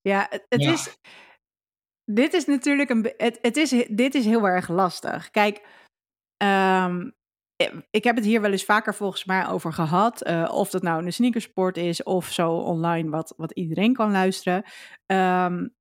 [0.00, 0.72] ja, het, het ja.
[0.72, 0.98] is.
[2.04, 3.12] Dit is natuurlijk een.
[3.16, 5.30] Het, het is, dit is heel erg lastig.
[5.30, 5.56] Kijk,
[6.42, 7.16] um,
[7.90, 10.28] ik heb het hier wel eens vaker volgens mij over gehad.
[10.28, 14.64] Uh, of dat nou een sneakersport is of zo online, wat, wat iedereen kan luisteren.
[15.06, 15.76] Um,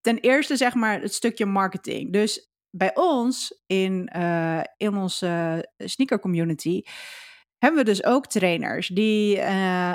[0.00, 2.12] ten eerste zeg maar het stukje marketing.
[2.12, 6.82] Dus bij ons in, uh, in onze sneaker community
[7.58, 9.94] hebben we dus ook trainers die uh,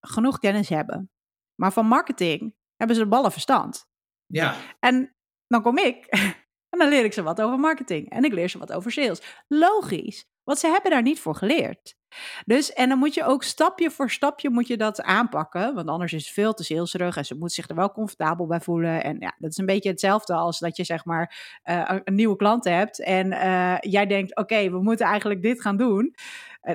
[0.00, 1.10] genoeg kennis hebben.
[1.54, 3.86] Maar van marketing hebben ze de ballen verstand.
[4.26, 4.56] Ja.
[4.80, 5.16] En
[5.46, 6.06] dan kom ik
[6.72, 8.10] en dan leer ik ze wat over marketing.
[8.10, 9.22] En ik leer ze wat over sales.
[9.48, 11.96] Logisch, want ze hebben daar niet voor geleerd.
[12.44, 15.74] Dus, en dan moet je ook stapje voor stapje moet je dat aanpakken.
[15.74, 18.60] Want anders is het veel te salesrug en ze moet zich er wel comfortabel bij
[18.60, 19.02] voelen.
[19.02, 22.36] En ja, dat is een beetje hetzelfde als dat je zeg maar uh, een nieuwe
[22.36, 23.02] klant hebt.
[23.02, 26.14] En uh, jij denkt, oké, okay, we moeten eigenlijk dit gaan doen.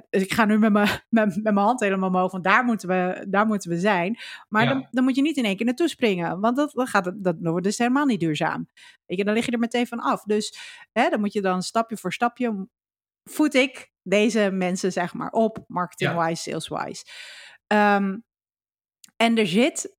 [0.09, 2.87] Dus ik ga nu met mijn, met, met mijn hand helemaal omhoog, want daar moeten
[2.87, 4.17] we, daar moeten we zijn.
[4.49, 4.69] Maar ja.
[4.69, 7.35] dan, dan, moet je niet in één keer naartoe springen, want dat, dat, gaat, dat
[7.39, 8.67] wordt dus helemaal niet duurzaam.
[9.05, 10.23] Weet je, dan lig je er meteen van af.
[10.23, 10.57] Dus
[10.91, 12.67] hè, dan moet je dan stapje voor stapje,
[13.23, 16.59] voed ik deze mensen zeg maar op, marketing-wise, ja.
[16.59, 17.05] sales-wise.
[17.67, 18.23] Um,
[19.15, 19.97] en er zit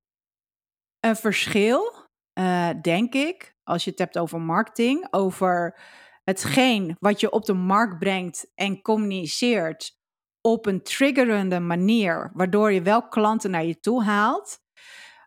[0.99, 1.93] een verschil,
[2.39, 5.79] uh, denk ik, als je het hebt over marketing, over
[6.23, 9.97] hetgeen wat je op de markt brengt en communiceert
[10.41, 14.59] op een triggerende manier, waardoor je wel klanten naar je toe haalt.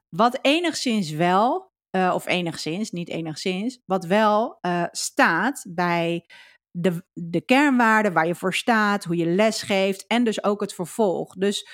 [0.08, 6.26] Wat enigszins wel, uh, of enigszins, niet enigszins, wat wel uh, staat bij
[6.70, 10.74] de, de kernwaarden waar je voor staat, hoe je les geeft en dus ook het
[10.74, 11.34] vervolg.
[11.34, 11.68] Dus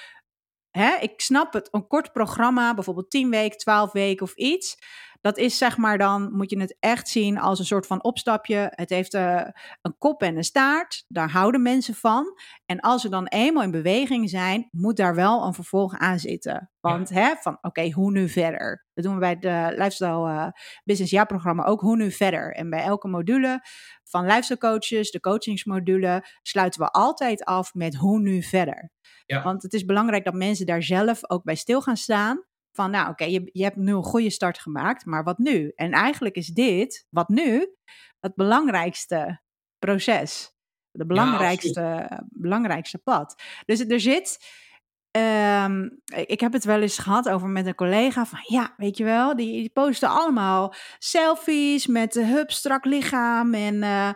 [0.70, 4.76] hè, ik snap het, een kort programma, bijvoorbeeld 10 weken, 12 weken of iets.
[5.24, 8.72] Dat is zeg maar dan, moet je het echt zien als een soort van opstapje.
[8.74, 9.42] Het heeft uh,
[9.82, 11.04] een kop en een staart.
[11.08, 12.38] Daar houden mensen van.
[12.66, 16.70] En als ze dan eenmaal in beweging zijn, moet daar wel een vervolg aan zitten.
[16.80, 17.14] Want ja.
[17.14, 18.86] hè, van oké, okay, hoe nu verder?
[18.94, 20.48] Dat doen we bij het Lifestyle uh,
[20.84, 21.80] Business jaarprogramma ook.
[21.80, 22.54] Hoe nu verder?
[22.54, 23.60] En bij elke module
[24.04, 28.90] van lifestyle coaches, de coachingsmodule, sluiten we altijd af met hoe nu verder.
[29.26, 29.42] Ja.
[29.42, 33.10] Want het is belangrijk dat mensen daar zelf ook bij stil gaan staan van, nou
[33.10, 35.72] oké, je, je hebt nu een goede start gemaakt, maar wat nu?
[35.74, 37.74] En eigenlijk is dit, wat nu,
[38.20, 39.40] het belangrijkste
[39.78, 40.52] proces.
[40.90, 43.42] De belangrijkste, belangrijkste pad.
[43.64, 44.62] Dus er zit.
[45.10, 45.88] Ehm,
[46.26, 49.36] ik heb het wel eens gehad over met een collega van ja, weet je wel,
[49.36, 54.08] die, die posten allemaal selfies met een hub strak lichaam en, uh,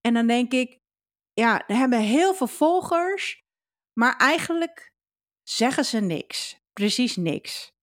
[0.00, 0.80] en dan denk ik,
[1.32, 3.44] ja, er hebben heel veel volgers,
[3.92, 4.92] maar eigenlijk
[5.42, 7.73] zeggen ze niks, precies niks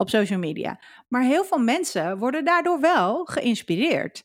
[0.00, 0.80] op social media.
[1.08, 4.24] Maar heel veel mensen worden daardoor wel geïnspireerd.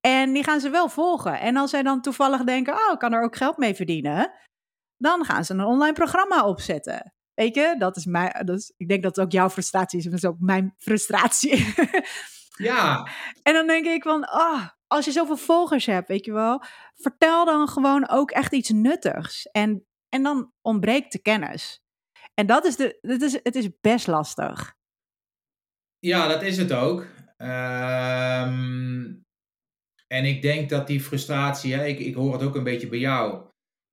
[0.00, 1.40] En die gaan ze wel volgen.
[1.40, 4.32] En als zij dan toevallig denken, oh, ik kan er ook geld mee verdienen,
[4.96, 7.14] dan gaan ze een online programma opzetten.
[7.34, 10.04] Weet je, dat is mijn, dat is, ik denk dat het ook jouw frustratie is,
[10.04, 11.74] maar dat is ook mijn frustratie.
[12.56, 13.08] Ja.
[13.42, 16.62] En dan denk ik van, oh, als je zoveel volgers hebt, weet je wel,
[16.94, 19.46] vertel dan gewoon ook echt iets nuttigs.
[19.46, 21.82] En, en dan ontbreekt de kennis.
[22.34, 24.74] En dat is de, het, is, het is best lastig.
[26.04, 27.00] Ja, dat is het ook.
[27.38, 29.24] Um,
[30.06, 32.98] en ik denk dat die frustratie, hè, ik, ik hoor het ook een beetje bij
[32.98, 33.34] jou.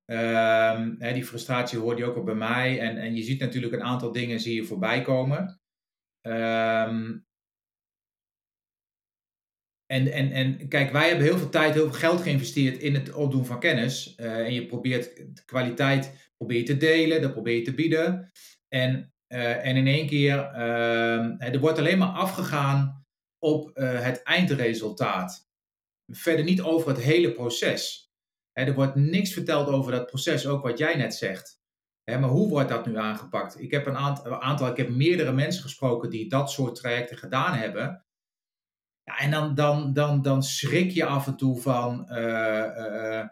[0.06, 2.80] Um, hè, die frustratie hoort je ook al bij mij.
[2.80, 5.62] En, en je ziet natuurlijk een aantal dingen zie je voorbij komen.
[6.28, 7.26] Um,
[9.86, 13.14] en, en, en kijk, wij hebben heel veel tijd, heel veel geld geïnvesteerd in het
[13.14, 14.18] opdoen van kennis.
[14.18, 18.32] Uh, en je probeert kwaliteit probeer te delen, dat probeer je te bieden.
[18.68, 23.06] En, uh, en in één keer, uh, er wordt alleen maar afgegaan
[23.40, 25.50] op uh, het eindresultaat
[26.08, 28.12] verder niet over het hele proces.
[28.54, 31.60] er wordt niks verteld over dat proces, ook wat jij net zegt.
[32.06, 33.62] maar hoe wordt dat nu aangepakt?
[33.62, 38.06] Ik heb een aantal, ik heb meerdere mensen gesproken die dat soort trajecten gedaan hebben.
[39.04, 43.26] Ja, en dan, dan, dan, dan schrik je af en toe van, uh,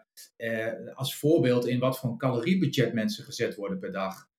[0.94, 4.29] als voorbeeld, in wat voor caloriebudget mensen gezet worden per dag.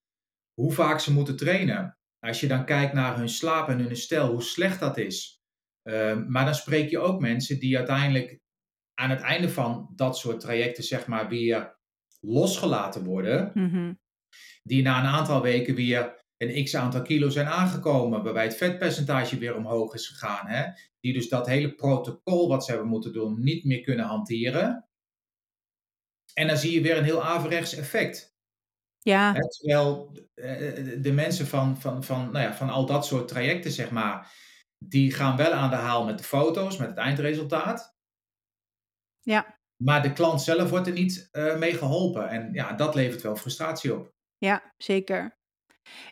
[0.62, 1.98] Hoe vaak ze moeten trainen.
[2.18, 5.42] Als je dan kijkt naar hun slaap en hun stijl, hoe slecht dat is.
[5.82, 8.40] Ehm, maar dan spreek je ook mensen die uiteindelijk
[8.94, 11.78] aan het einde van dat soort trajecten, zeg maar, weer
[12.20, 13.50] losgelaten worden.
[13.54, 13.94] Mhm.
[14.62, 19.38] Die na een aantal weken weer een x aantal kilo zijn aangekomen, waarbij het vetpercentage
[19.38, 20.46] weer omhoog is gegaan.
[20.46, 20.64] Hè?
[21.00, 24.88] Die dus dat hele protocol wat ze hebben moeten doen niet meer kunnen hanteren.
[26.34, 28.31] En dan zie je weer een heel averechts effect.
[29.02, 29.32] Ja.
[29.32, 33.70] Hè, terwijl eh, de mensen van, van, van, nou ja, van al dat soort trajecten,
[33.70, 34.32] zeg maar,
[34.78, 37.94] die gaan wel aan de haal met de foto's, met het eindresultaat.
[39.20, 39.60] Ja.
[39.76, 42.28] Maar de klant zelf wordt er niet uh, mee geholpen.
[42.28, 44.12] En ja, dat levert wel frustratie op.
[44.38, 45.40] Ja, zeker.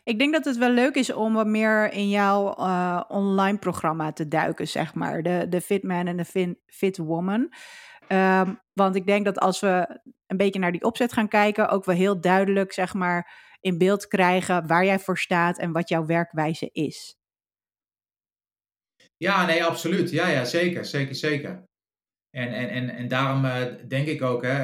[0.03, 4.11] Ik denk dat het wel leuk is om wat meer in jouw uh, online programma
[4.11, 5.23] te duiken, zeg maar.
[5.23, 7.53] De, de Fit Man en de fit Woman.
[8.13, 11.85] Um, want ik denk dat als we een beetje naar die opzet gaan kijken, ook
[11.85, 16.05] wel heel duidelijk, zeg maar, in beeld krijgen waar jij voor staat en wat jouw
[16.05, 17.15] werkwijze is.
[19.17, 20.09] Ja, nee, absoluut.
[20.09, 21.63] Ja, ja, zeker, zeker, zeker.
[22.29, 24.57] En, en, en, en daarom uh, denk ik ook hè,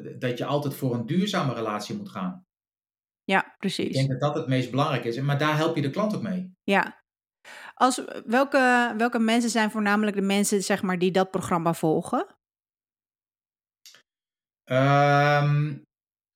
[0.00, 2.46] uh, dat je altijd voor een duurzame relatie moet gaan.
[3.24, 3.86] Ja, precies.
[3.86, 5.20] Ik denk dat dat het meest belangrijk is.
[5.20, 6.52] Maar daar help je de klant ook mee.
[6.62, 7.02] Ja.
[7.74, 12.36] Als, welke, welke mensen zijn voornamelijk de mensen zeg maar, die dat programma volgen?
[14.70, 15.82] Um,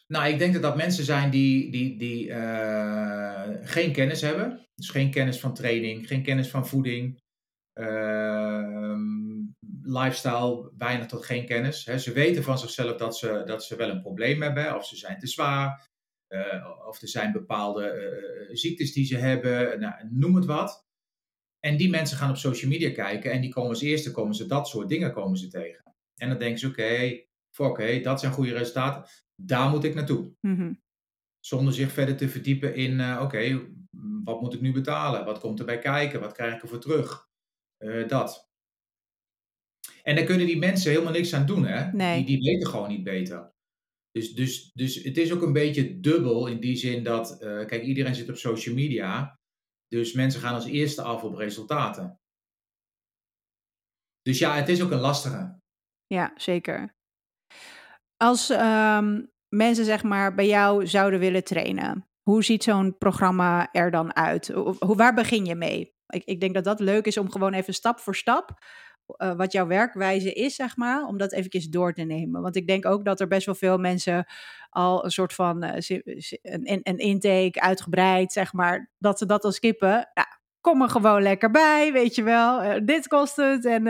[0.07, 4.67] nou, ik denk dat dat mensen zijn die, die, die uh, geen kennis hebben.
[4.75, 7.19] Dus geen kennis van training, geen kennis van voeding,
[7.81, 8.97] uh,
[9.83, 11.83] lifestyle, weinig tot geen kennis.
[11.85, 15.19] Ze weten van zichzelf dat ze, dat ze wel een probleem hebben, of ze zijn
[15.19, 15.89] te zwaar,
[16.29, 20.81] uh, of er zijn bepaalde ziektes die ze hebben, nou, noem het wat.
[21.61, 24.47] En die mensen gaan op social media kijken en die komen als eerste komen ze
[24.47, 25.83] dat soort dingen komen ze tegen.
[26.17, 27.21] En dan denken ze, oké,
[27.57, 29.05] oké, dat zijn goede resultaten
[29.45, 30.33] daar moet ik naartoe.
[30.41, 30.83] Mm-hmm.
[31.41, 33.69] Zonder zich verder te verdiepen in, uh, oké,
[34.25, 35.25] wat moet ik nu betalen?
[35.25, 36.21] Wat komt erbij kijken?
[36.21, 37.29] Wat krijg ik ervoor terug?
[37.79, 38.51] Uh, dat.
[40.03, 41.93] En daar kunnen die mensen helemaal niks aan doen, hè?
[41.93, 42.25] Nee.
[42.25, 43.51] Die, die weten gewoon niet beter.
[44.11, 47.83] Dus, dus, dus het is ook een beetje dubbel in die zin dat, uh, kijk,
[47.83, 49.39] iedereen zit op social media.
[49.87, 52.21] Dus mensen gaan als eerste af op resultaten.
[54.21, 55.59] Dus ja, het is ook een lastige.
[56.07, 56.95] Ja, zeker.
[58.23, 63.91] Als um, mensen zeg maar bij jou zouden willen trainen, hoe ziet zo'n programma er
[63.91, 64.49] dan uit?
[64.49, 65.95] Hoe, waar begin je mee?
[66.07, 68.51] Ik, ik denk dat dat leuk is om gewoon even stap voor stap
[69.17, 72.43] uh, wat jouw werkwijze is, zeg maar, om dat eventjes door te nemen.
[72.43, 74.27] Want ik denk ook dat er best wel veel mensen
[74.71, 75.71] al een soort van uh,
[76.43, 80.09] een, een, intake uitgebreid, zeg maar, dat ze dat al skippen.
[80.61, 82.65] Kom er gewoon lekker bij, weet je wel.
[82.65, 83.65] Uh, dit kost het.
[83.65, 83.85] En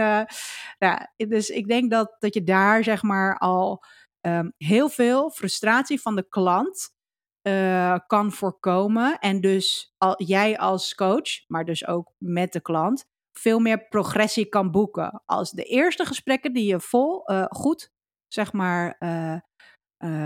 [0.78, 3.84] ja, dus ik denk dat, dat je daar, zeg maar, al
[4.26, 6.94] um, heel veel frustratie van de klant
[7.42, 9.18] uh, kan voorkomen.
[9.18, 14.48] En dus al, jij als coach, maar dus ook met de klant, veel meer progressie
[14.48, 15.22] kan boeken.
[15.26, 17.92] Als de eerste gesprekken die je vol uh, goed,
[18.26, 19.38] zeg maar, uh,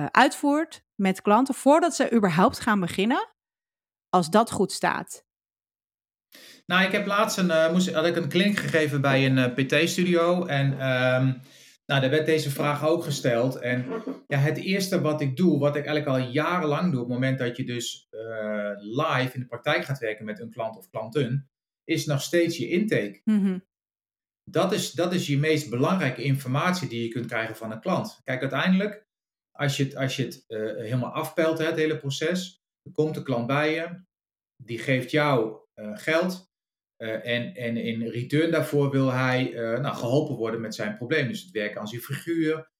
[0.06, 3.28] uitvoert met klanten, voordat ze überhaupt gaan beginnen,
[4.08, 5.24] als dat goed staat.
[6.66, 10.88] Nou, ik heb laatst een, moest, had ik een klink gegeven bij een PT-studio en
[10.90, 11.40] um,
[11.86, 13.56] nou, daar werd deze vraag ook gesteld.
[13.56, 17.14] En ja, het eerste wat ik doe, wat ik eigenlijk al jarenlang doe, op het
[17.14, 20.88] moment dat je dus uh, live in de praktijk gaat werken met een klant of
[20.88, 21.50] klanten,
[21.84, 23.20] is nog steeds je intake.
[23.24, 23.64] Mm-hmm.
[24.50, 28.20] Dat, is, dat is je meest belangrijke informatie die je kunt krijgen van een klant.
[28.24, 29.06] Kijk, uiteindelijk,
[29.52, 33.22] als je het, als je het uh, helemaal afpelt, het hele proces, dan komt de
[33.22, 34.04] klant bij je,
[34.62, 36.45] die geeft jou uh, geld,
[36.98, 41.28] uh, en, en in return daarvoor wil hij uh, nou, geholpen worden met zijn probleem.
[41.28, 42.70] Dus het werken aan zijn figuur,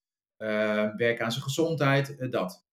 [0.43, 2.65] uh, werken aan zijn gezondheid, dat.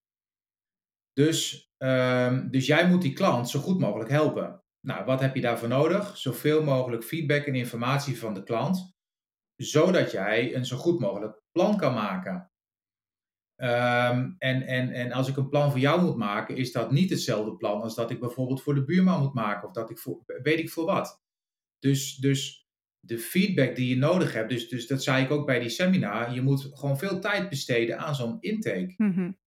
[1.13, 4.63] Dus, ehm, dus jij moet die klant zo goed mogelijk helpen.
[4.79, 6.17] Nou, wat heb je daarvoor nodig?
[6.17, 8.95] Zoveel mogelijk feedback en informatie van de klant,
[9.55, 12.51] zodat jij een zo goed mogelijk plan kan maken.
[13.55, 17.09] Um, en, en, en als ik een plan voor jou moet maken, is dat niet
[17.09, 20.23] hetzelfde plan als dat ik bijvoorbeeld voor de buurman moet maken of dat ik voor,
[20.25, 21.22] weet ik voor wat.
[21.83, 22.67] Dus, dus
[22.99, 26.33] de feedback die je nodig hebt, dus, dus dat zei ik ook bij die seminar,
[26.33, 28.93] je moet gewoon veel tijd besteden aan zo'n intake.
[28.97, 29.37] Mm-hmm.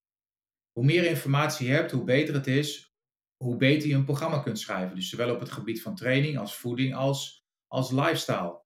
[0.72, 2.94] Hoe meer informatie je hebt, hoe beter het is,
[3.37, 4.96] hoe beter je een programma kunt schrijven.
[4.96, 8.62] Dus zowel op het gebied van training als voeding als, als lifestyle.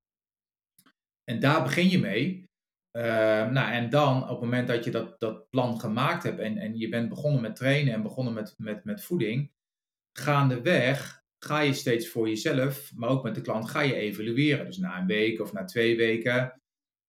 [1.24, 2.48] En daar begin je mee.
[2.96, 3.02] Uh,
[3.50, 6.78] nou, en dan, op het moment dat je dat, dat plan gemaakt hebt en, en
[6.78, 9.52] je bent begonnen met trainen en begonnen met, met, met voeding,
[10.12, 14.64] gaandeweg ga je steeds voor jezelf, maar ook met de klant, ga je evalueren.
[14.64, 16.60] Dus na een week of na twee weken.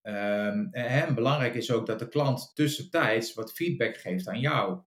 [0.08, 0.70] Um,
[1.16, 4.82] belangrijk is ook dat de klant tussentijds wat feedback geeft aan jou.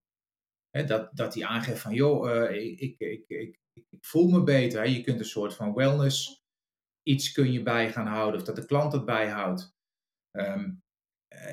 [0.86, 3.58] Dat, dat hij aangeeft van, joh, uh, ik, ik, ik, ik,
[4.00, 4.88] voel me beter.
[4.88, 6.44] Je kunt een soort van wellness
[7.02, 9.74] iets kun je bij gaan houden, of dat de klant het bijhoudt.
[10.36, 10.82] Um,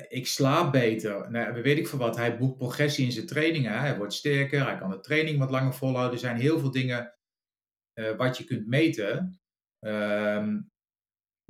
[0.08, 1.30] ik slaap beter.
[1.30, 2.16] Nou, weet ik veel wat.
[2.16, 3.78] Hij boekt progressie in zijn trainingen.
[3.78, 4.64] Hij wordt sterker.
[4.64, 6.12] Hij kan de training wat langer volhouden.
[6.12, 7.14] Er zijn heel veel dingen
[7.94, 9.40] uh, wat je kunt meten.
[9.86, 10.70] Um,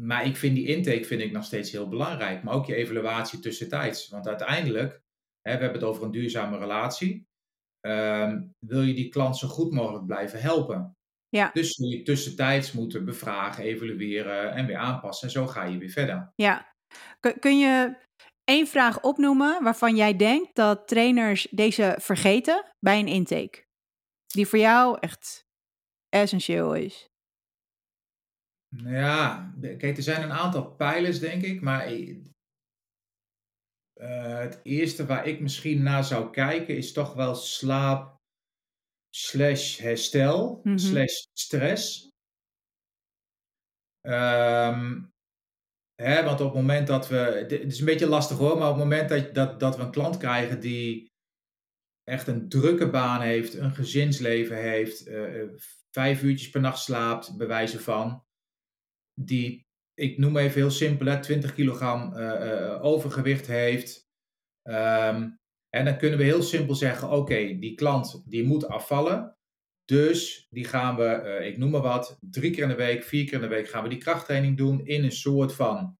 [0.03, 2.43] maar ik vind die intake vind ik nog steeds heel belangrijk.
[2.43, 4.09] Maar ook je evaluatie tussentijds.
[4.09, 4.93] Want uiteindelijk,
[5.41, 7.27] hè, we hebben het over een duurzame relatie.
[7.87, 10.97] Um, wil je die klant zo goed mogelijk blijven helpen.
[11.29, 11.51] Ja.
[11.53, 15.27] Dus zul je tussentijds moeten bevragen, evalueren en weer aanpassen.
[15.27, 16.33] En zo ga je weer verder.
[16.35, 16.75] Ja.
[17.39, 17.97] Kun je
[18.45, 23.65] één vraag opnoemen waarvan jij denkt dat trainers deze vergeten bij een intake?
[24.27, 25.42] Die voor jou echt
[26.13, 27.11] essentieel is?
[28.77, 31.61] Ja, kijk, er zijn een aantal pijlers, denk ik.
[31.61, 32.17] Maar uh,
[34.39, 38.21] het eerste waar ik misschien naar zou kijken is toch wel slaap
[39.15, 40.79] slash herstel Mhm.
[40.79, 42.11] slash stress.
[44.07, 45.11] Um,
[45.95, 48.75] hè, want op het moment dat we, het is een beetje lastig hoor, maar op
[48.77, 51.11] het moment dat, dat, dat we een klant krijgen die
[52.03, 55.49] echt een drukke baan heeft, een gezinsleven heeft, uh,
[55.93, 58.25] vijf uurtjes per nacht slaapt, bij wijze van,
[59.21, 64.11] die, ik noem even heel simpel, hè, 20 kilogram uh, uh, overgewicht heeft.
[64.69, 69.37] Um, en dan kunnen we heel simpel zeggen, oké, okay, die klant die moet afvallen.
[69.85, 73.25] Dus die gaan we, uh, ik noem maar wat, drie keer in de week, vier
[73.25, 75.99] keer in de week gaan we die krachttraining doen in een soort van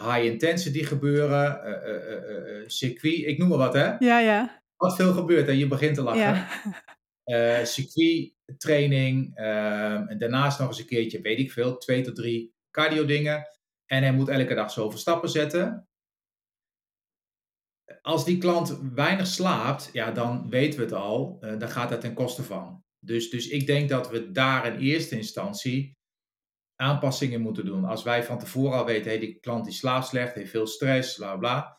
[0.00, 1.60] high intensity gebeuren,
[2.70, 3.96] circuit, ik noem maar wat hè.
[3.98, 4.62] Ja, ja.
[4.76, 6.20] Wat veel gebeurt en je begint te lachen.
[6.20, 6.48] Ja.
[7.24, 12.14] Uh, circuit, training, uh, en daarnaast nog eens een keertje, weet ik veel, twee tot
[12.14, 13.46] drie cardio dingen.
[13.86, 15.88] En hij moet elke dag zoveel stappen zetten.
[18.02, 22.00] Als die klant weinig slaapt, ja, dan weten we het al, uh, dan gaat dat
[22.00, 22.84] ten koste van.
[22.98, 25.96] Dus, dus ik denk dat we daar in eerste instantie
[26.76, 27.84] aanpassingen moeten doen.
[27.84, 31.16] Als wij van tevoren al weten, hey, die klant die slaapt slecht, heeft veel stress,
[31.16, 31.78] bla bla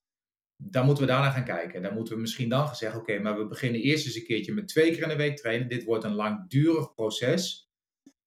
[0.62, 1.82] dan moeten we daarna gaan kijken.
[1.82, 4.54] Dan moeten we misschien dan gaan zeggen, oké, maar we beginnen eerst eens een keertje
[4.54, 5.67] met twee keer in de week trainen.
[5.67, 7.69] Dit wordt een langdurig proces.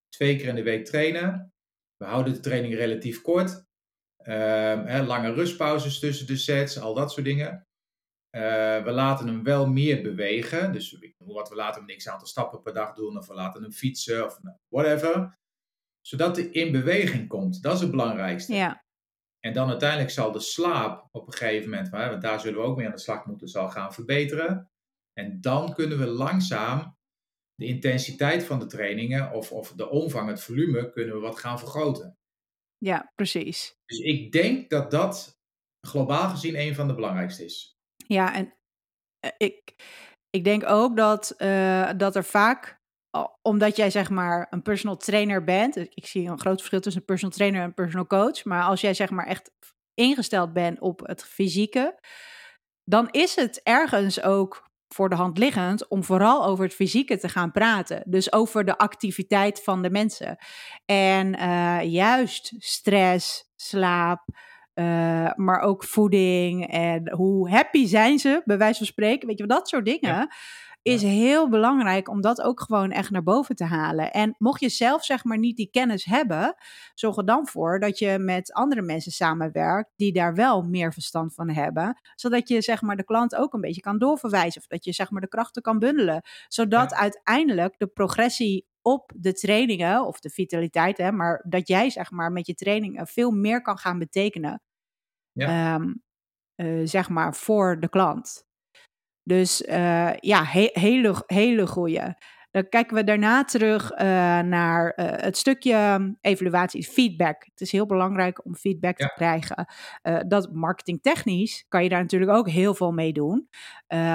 [0.09, 1.53] Twee keer in de week trainen.
[1.97, 3.65] We houden de training relatief kort.
[4.19, 4.35] Uh,
[4.85, 7.67] hè, lange rustpauzes tussen de sets, al dat soort dingen.
[8.31, 10.71] Uh, we laten hem wel meer bewegen.
[10.71, 13.17] Dus wat, we laten hem niks aantal stappen per dag doen.
[13.17, 15.39] Of we laten hem fietsen of whatever.
[16.01, 17.61] Zodat hij in beweging komt.
[17.61, 18.53] Dat is het belangrijkste.
[18.53, 18.82] Ja.
[19.45, 22.77] En dan uiteindelijk zal de slaap op een gegeven moment, want daar zullen we ook
[22.77, 24.71] mee aan de slag moeten, zal gaan verbeteren.
[25.13, 26.97] En dan kunnen we langzaam
[27.55, 31.59] de intensiteit van de trainingen of, of de omvang, het volume, kunnen we wat gaan
[31.59, 32.17] vergroten.
[32.77, 33.77] Ja, precies.
[33.85, 35.39] Dus ik denk dat dat
[35.87, 37.77] globaal gezien een van de belangrijkste is.
[38.07, 38.53] Ja, en
[39.37, 39.75] ik,
[40.29, 42.81] ik denk ook dat, uh, dat er vaak,
[43.41, 47.07] omdat jij zeg maar een personal trainer bent, ik zie een groot verschil tussen een
[47.07, 49.51] personal trainer en een personal coach, maar als jij zeg maar echt
[49.93, 51.99] ingesteld bent op het fysieke,
[52.83, 57.29] dan is het ergens ook voor de hand liggend om vooral over het fysieke te
[57.29, 58.03] gaan praten.
[58.05, 60.37] Dus over de activiteit van de mensen.
[60.85, 64.25] En uh, juist stress, slaap,
[64.73, 69.27] uh, maar ook voeding en hoe happy zijn ze, bij wijze van spreken.
[69.27, 70.27] Weet je, dat soort dingen
[70.83, 74.11] is heel belangrijk om dat ook gewoon echt naar boven te halen.
[74.11, 76.55] En mocht je zelf zeg maar niet die kennis hebben,
[76.93, 81.33] zorg er dan voor dat je met andere mensen samenwerkt die daar wel meer verstand
[81.33, 84.85] van hebben, zodat je zeg maar de klant ook een beetje kan doorverwijzen of dat
[84.85, 90.19] je zeg maar de krachten kan bundelen, zodat uiteindelijk de progressie op de trainingen of
[90.19, 93.99] de vitaliteit, hè, maar dat jij zeg maar met je trainingen veel meer kan gaan
[93.99, 94.61] betekenen,
[95.31, 95.75] ja.
[95.75, 96.03] Um,
[96.55, 98.45] uh, zeg maar voor de klant.
[99.23, 102.17] Dus uh, ja, he hele, hele goede.
[102.51, 103.97] Dan kijken we daarna terug uh,
[104.39, 107.45] naar uh, het stukje evaluatie, feedback.
[107.45, 109.07] Het is heel belangrijk om feedback ja.
[109.07, 109.67] te krijgen.
[110.03, 113.49] Uh, dat marketingtechnisch kan je daar natuurlijk ook heel veel mee doen.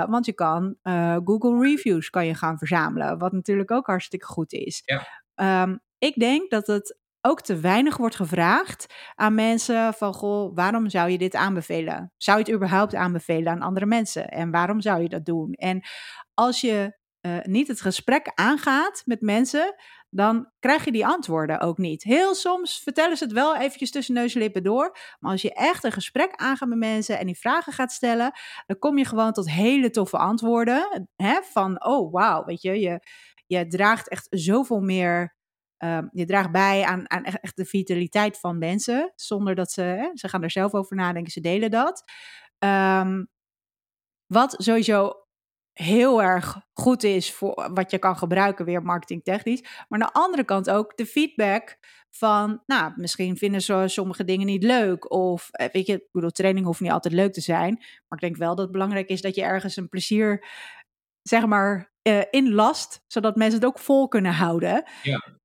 [0.08, 0.76] want je kan
[1.24, 4.82] Google reviews kan je gaan verzamelen, wat natuurlijk ook hartstikke goed is.
[4.84, 5.62] Ja.
[5.62, 6.98] Um, ik denk dat het
[7.28, 12.12] ook te weinig wordt gevraagd aan mensen van, goh, waarom zou je dit aanbevelen?
[12.16, 14.28] Zou je het überhaupt aanbevelen aan andere mensen?
[14.28, 15.52] En waarom zou je dat doen?
[15.52, 15.82] En
[16.34, 19.74] als je uh, niet het gesprek aangaat met mensen,
[20.10, 22.02] dan krijg je die antwoorden ook niet.
[22.02, 24.96] Heel soms vertellen ze het wel eventjes tussen neus en lippen door.
[25.18, 28.32] Maar als je echt een gesprek aangaat met mensen en die vragen gaat stellen,
[28.66, 31.08] dan kom je gewoon tot hele toffe antwoorden.
[31.16, 31.40] Hè?
[31.42, 33.00] Van, oh wauw, weet je, je,
[33.46, 35.36] je draagt echt zoveel meer
[35.84, 40.10] Um, je draagt bij aan, aan echt de vitaliteit van mensen, zonder dat ze, hè,
[40.14, 42.04] ze gaan er zelf over nadenken, ze delen dat.
[42.58, 43.28] Um,
[44.26, 45.12] wat sowieso
[45.72, 49.62] heel erg goed is voor wat je kan gebruiken, weer marketingtechnisch.
[49.62, 51.78] Maar aan de andere kant ook de feedback
[52.10, 55.12] van, nou, misschien vinden ze sommige dingen niet leuk.
[55.12, 57.74] Of, eh, weet je, ik bedoel, training hoeft niet altijd leuk te zijn.
[57.76, 60.46] Maar ik denk wel dat het belangrijk is dat je ergens een plezier,
[61.22, 64.84] zeg maar, uh, in last, zodat mensen het ook vol kunnen houden.
[65.02, 65.36] Ja.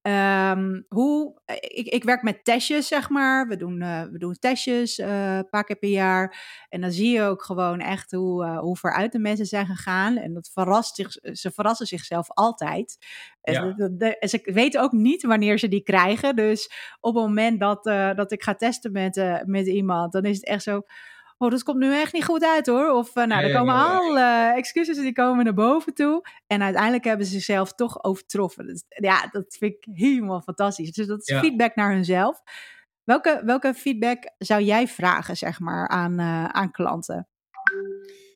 [0.52, 3.48] Um, hoe, eh, ik, ik werk met testjes, zeg maar.
[3.48, 6.38] We doen, uh, we doen testjes uh, een paar keer per jaar.
[6.70, 10.18] En dan zie je ook gewoon echt hoe, hoe vooruit de mensen zijn gegaan.
[10.18, 12.98] En dat verrast zich, ze verrassen zichzelf altijd.
[13.42, 13.62] Ja.
[13.62, 16.36] En, de, ze weten ook niet wanneer ze die krijgen.
[16.36, 17.84] Dus op het moment dat,
[18.18, 20.82] dat ik ga testen met, met iemand, dan is het echt zo
[21.44, 22.92] oh, dat komt nu echt niet goed uit hoor.
[22.92, 26.28] Of uh, nou, er komen alle excuses die komen naar boven toe.
[26.48, 28.66] En uiteindelijk hebben ze zichzelf toch overtroffen.
[28.66, 30.92] Dus, ja, dat vind ik helemaal fantastisch.
[30.92, 32.42] Dus dat is feedback naar hunzelf.
[33.04, 37.28] Welke, welke feedback zou jij vragen, zeg maar, aan, uh, aan klanten?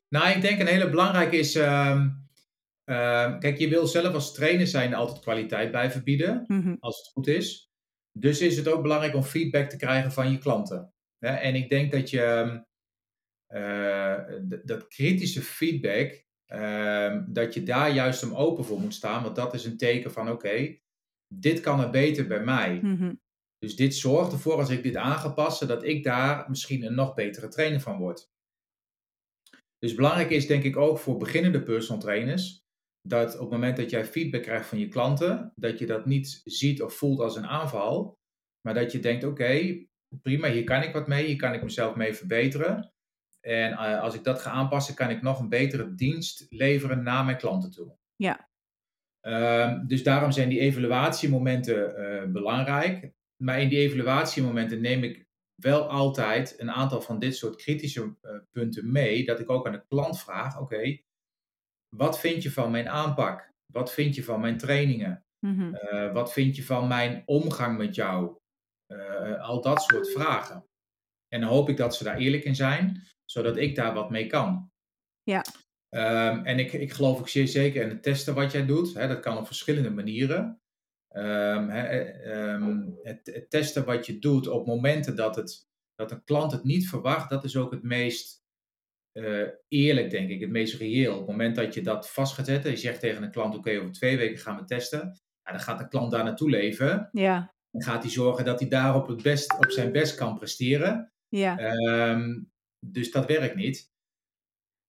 [0.08, 1.56] Nou, ik denk een hele belangrijke is...
[1.56, 2.02] Uh,
[3.38, 6.76] kijk, je wil zelf als trainer zijn altijd kwaliteit bij bieden, mm -hmm.
[6.80, 7.70] als het goed is.
[8.12, 10.92] Dus is het ook belangrijk om feedback te krijgen van je klanten.
[11.18, 12.58] Ja, en ik denk dat je ehm,
[14.64, 19.22] dat kritische feedback, uh, dat je daar juist om open voor moet staan.
[19.22, 20.78] Want dat is een teken van: oké,
[21.34, 22.80] dit kan er beter bij mij.
[22.82, 23.20] Mm-hmm.
[23.58, 26.94] Dus dit zorgt ervoor, als ik dit aan ga passen, dat ik daar misschien een
[26.94, 28.30] nog betere trainer van word.
[29.78, 32.62] Dus belangrijk is denk ik ook voor beginnende personal trainers,
[33.08, 36.40] dat op het moment dat jij feedback krijgt van je klanten, dat je dat niet
[36.44, 38.18] ziet of voelt als een aanval,
[38.60, 39.84] maar dat je denkt, oké,
[40.22, 42.92] prima, hier kan ik wat mee, hier kan ik mezelf mee verbeteren.
[43.48, 47.24] En uh, als ik dat ga aanpassen, kan ik nog een betere dienst leveren naar
[47.24, 47.96] mijn klanten toe.
[48.16, 48.48] Ja.
[49.20, 53.12] Um, dus daarom zijn die evaluatiemomenten uh, belangrijk.
[53.42, 58.30] Maar in die evaluatiemomenten neem ik wel altijd een aantal van dit soort kritische uh,
[58.50, 59.24] punten mee.
[59.24, 61.04] Dat ik ook aan de klant vraag: oké, okay,
[61.96, 63.52] wat vind je van mijn aanpak?
[63.72, 65.24] Wat vind je van mijn trainingen?
[65.46, 66.12] Mm -hmm.
[66.12, 68.36] wat vind je van mijn omgang met jou?
[69.40, 70.64] al dat soort vragen.
[71.28, 74.26] En dan hoop ik dat ze daar eerlijk in zijn zodat ik daar wat mee
[74.26, 74.70] kan.
[75.22, 75.44] Ja.
[75.90, 78.94] Um, en ik, ik geloof ook zeer zeker in het testen wat jij doet.
[78.94, 80.60] Hè, dat kan op verschillende manieren.
[81.16, 86.52] Um, um, het, het, testen wat je doet op momenten dat, het, dat een klant
[86.52, 88.46] het niet verwacht, dat is ook het meest
[89.12, 91.12] uh, eerlijk, denk ik, het meest reëel.
[91.12, 93.78] Op het moment dat je dat vast gaat zetten, je zegt tegen een klant: Oké,
[93.78, 95.20] over twee weken gaan we testen.
[95.42, 97.08] Ja, dan gaat de klant daar naartoe leven.
[97.12, 97.54] Ja.
[97.70, 101.12] Dan gaat hij zorgen dat hij daarop het best, op zijn best kan presteren.
[101.28, 101.56] Ja.
[102.86, 103.92] Dus dat werkt niet.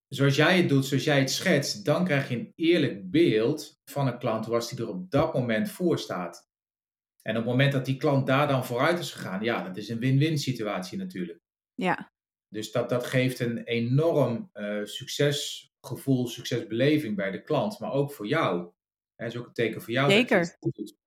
[0.07, 4.07] Zoals jij het doet, zoals jij het schetst, dan krijg je een eerlijk beeld van
[4.07, 6.47] een klant zoals die er op dat moment voor staat.
[7.21, 9.89] En op het moment dat die klant daar dan vooruit is gegaan, ja, dat is
[9.89, 11.39] een win-win situatie natuurlijk.
[11.73, 12.11] Ja.
[12.47, 18.11] Dus dat, dat geeft een enorm uh, succes gevoel, succesbeleving bij de klant, maar ook
[18.11, 18.71] voor jou.
[19.15, 20.37] Het is ook een teken voor jou zeker.
[20.37, 20.97] dat je het goed doet.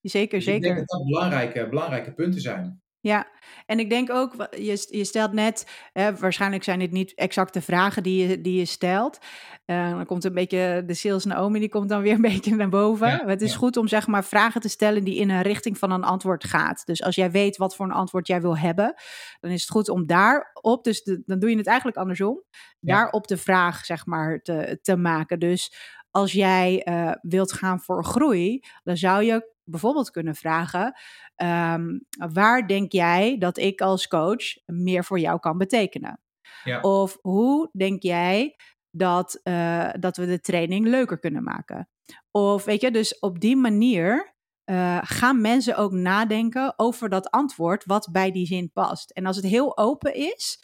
[0.00, 0.68] Zeker, dus zeker.
[0.68, 2.82] Ik denk dat dat belangrijke, belangrijke punten zijn.
[3.00, 3.26] Ja,
[3.66, 8.02] en ik denk ook, je, je stelt net, hè, waarschijnlijk zijn dit niet exacte vragen
[8.02, 9.18] die je, die je stelt.
[9.66, 12.68] Uh, dan komt een beetje de sales Naomi, die komt dan weer een beetje naar
[12.68, 13.08] boven.
[13.08, 15.90] Ja, het is goed om zeg maar vragen te stellen die in een richting van
[15.90, 16.86] een antwoord gaat.
[16.86, 18.94] Dus als jij weet wat voor een antwoord jij wil hebben,
[19.40, 22.42] dan is het goed om daarop, dus dan doe je het eigenlijk andersom,
[22.80, 22.94] ja.
[22.94, 25.38] daarop de vraag zeg maar te, te maken.
[25.38, 25.72] Dus
[26.10, 30.94] als jij uh, wilt gaan voor groei, dan zou je bijvoorbeeld kunnen vragen:
[31.36, 36.20] um, waar denk jij dat ik als coach meer voor jou kan betekenen?
[36.64, 36.80] Ja.
[36.80, 38.56] Of hoe denk jij
[38.90, 41.88] dat, uh, dat we de training leuker kunnen maken?
[42.30, 44.36] Of weet je, dus op die manier
[44.70, 49.10] uh, gaan mensen ook nadenken over dat antwoord wat bij die zin past.
[49.10, 50.58] En als het heel open is,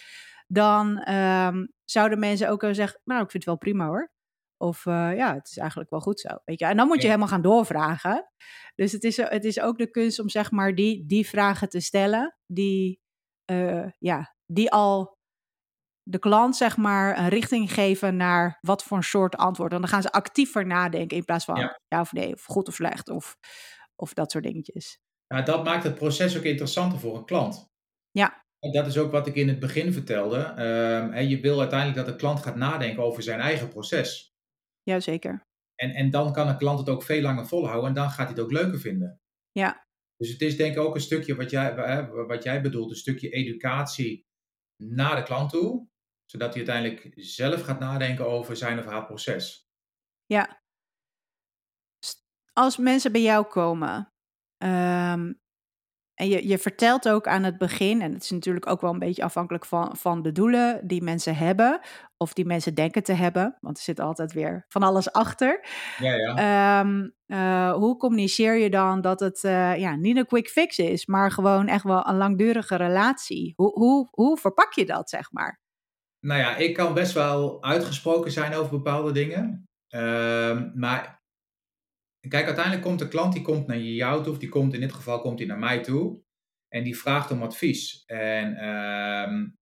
[0.46, 4.12] dan um, zouden mensen ook kunnen zeggen: Nou, ik vind het wel prima hoor.
[4.64, 6.28] Of uh, ja, het is eigenlijk wel goed zo.
[6.44, 6.66] Weet je?
[6.66, 7.08] En dan moet je ja.
[7.08, 8.30] helemaal gaan doorvragen.
[8.74, 11.80] Dus het is, het is ook de kunst om zeg maar die, die vragen te
[11.80, 13.00] stellen, die,
[13.50, 15.18] uh, ja, die al
[16.02, 19.72] de klant zeg maar een richting geven naar wat voor een soort antwoord.
[19.72, 22.68] En dan gaan ze actiever nadenken in plaats van ja, ja of nee, of goed
[22.68, 23.36] of slecht, of,
[23.96, 24.98] of dat soort dingetjes.
[25.26, 27.70] Ja, dat maakt het proces ook interessanter voor een klant.
[28.10, 28.44] Ja.
[28.58, 30.54] En dat is ook wat ik in het begin vertelde.
[31.12, 34.33] Uh, je wil uiteindelijk dat de klant gaat nadenken over zijn eigen proces.
[34.84, 35.46] Jazeker.
[35.74, 38.36] En, en dan kan een klant het ook veel langer volhouden en dan gaat hij
[38.36, 39.20] het ook leuker vinden.
[39.52, 39.86] Ja.
[40.16, 41.74] Dus het is denk ik ook een stukje wat jij,
[42.10, 44.26] wat jij bedoelt, een stukje educatie
[44.76, 45.88] naar de klant toe,
[46.24, 49.68] zodat hij uiteindelijk zelf gaat nadenken over zijn of haar proces.
[50.26, 50.62] Ja.
[52.52, 54.12] Als mensen bij jou komen,
[54.64, 55.42] um,
[56.14, 58.98] en je, je vertelt ook aan het begin, en het is natuurlijk ook wel een
[58.98, 61.80] beetje afhankelijk van, van de doelen die mensen hebben,
[62.24, 65.66] of die mensen denken te hebben, want er zit altijd weer van alles achter.
[65.98, 66.80] Ja, ja.
[66.80, 71.06] Um, uh, hoe communiceer je dan dat het uh, ja, niet een quick fix is,
[71.06, 73.52] maar gewoon echt wel een langdurige relatie?
[73.56, 75.60] Hoe, hoe, hoe verpak je dat, zeg maar?
[76.20, 79.68] Nou ja, ik kan best wel uitgesproken zijn over bepaalde dingen.
[79.88, 81.22] Uh, maar
[82.28, 84.92] Kijk, uiteindelijk komt de klant die komt naar jou toe, of die komt in dit
[84.92, 86.22] geval komt hij naar mij toe.
[86.68, 88.02] En die vraagt om advies.
[88.06, 89.56] En um,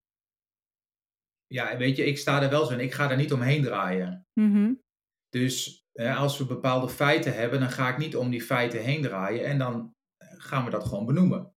[1.53, 2.79] ja, weet je, ik sta er wel zo in.
[2.79, 4.25] Ik ga er niet omheen draaien.
[4.33, 4.81] Mm-hmm.
[5.29, 9.01] Dus eh, als we bepaalde feiten hebben, dan ga ik niet om die feiten heen
[9.01, 9.45] draaien.
[9.45, 11.53] En dan gaan we dat gewoon benoemen.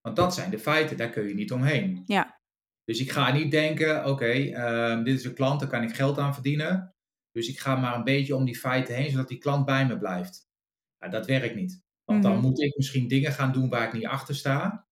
[0.00, 2.02] Want dat zijn de feiten, daar kun je niet omheen.
[2.06, 2.40] Ja.
[2.84, 5.94] Dus ik ga niet denken, oké, okay, um, dit is een klant, daar kan ik
[5.94, 6.94] geld aan verdienen.
[7.30, 9.98] Dus ik ga maar een beetje om die feiten heen, zodat die klant bij me
[9.98, 10.48] blijft.
[10.98, 11.82] Nou, dat werkt niet.
[12.04, 12.40] Want dan Mhm.
[12.40, 14.86] moet ik misschien dingen gaan doen waar ik niet achter sta.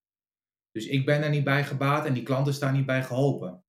[0.71, 3.64] Dus ik ben er niet bij gebaat en die klant is daar niet bij geholpen.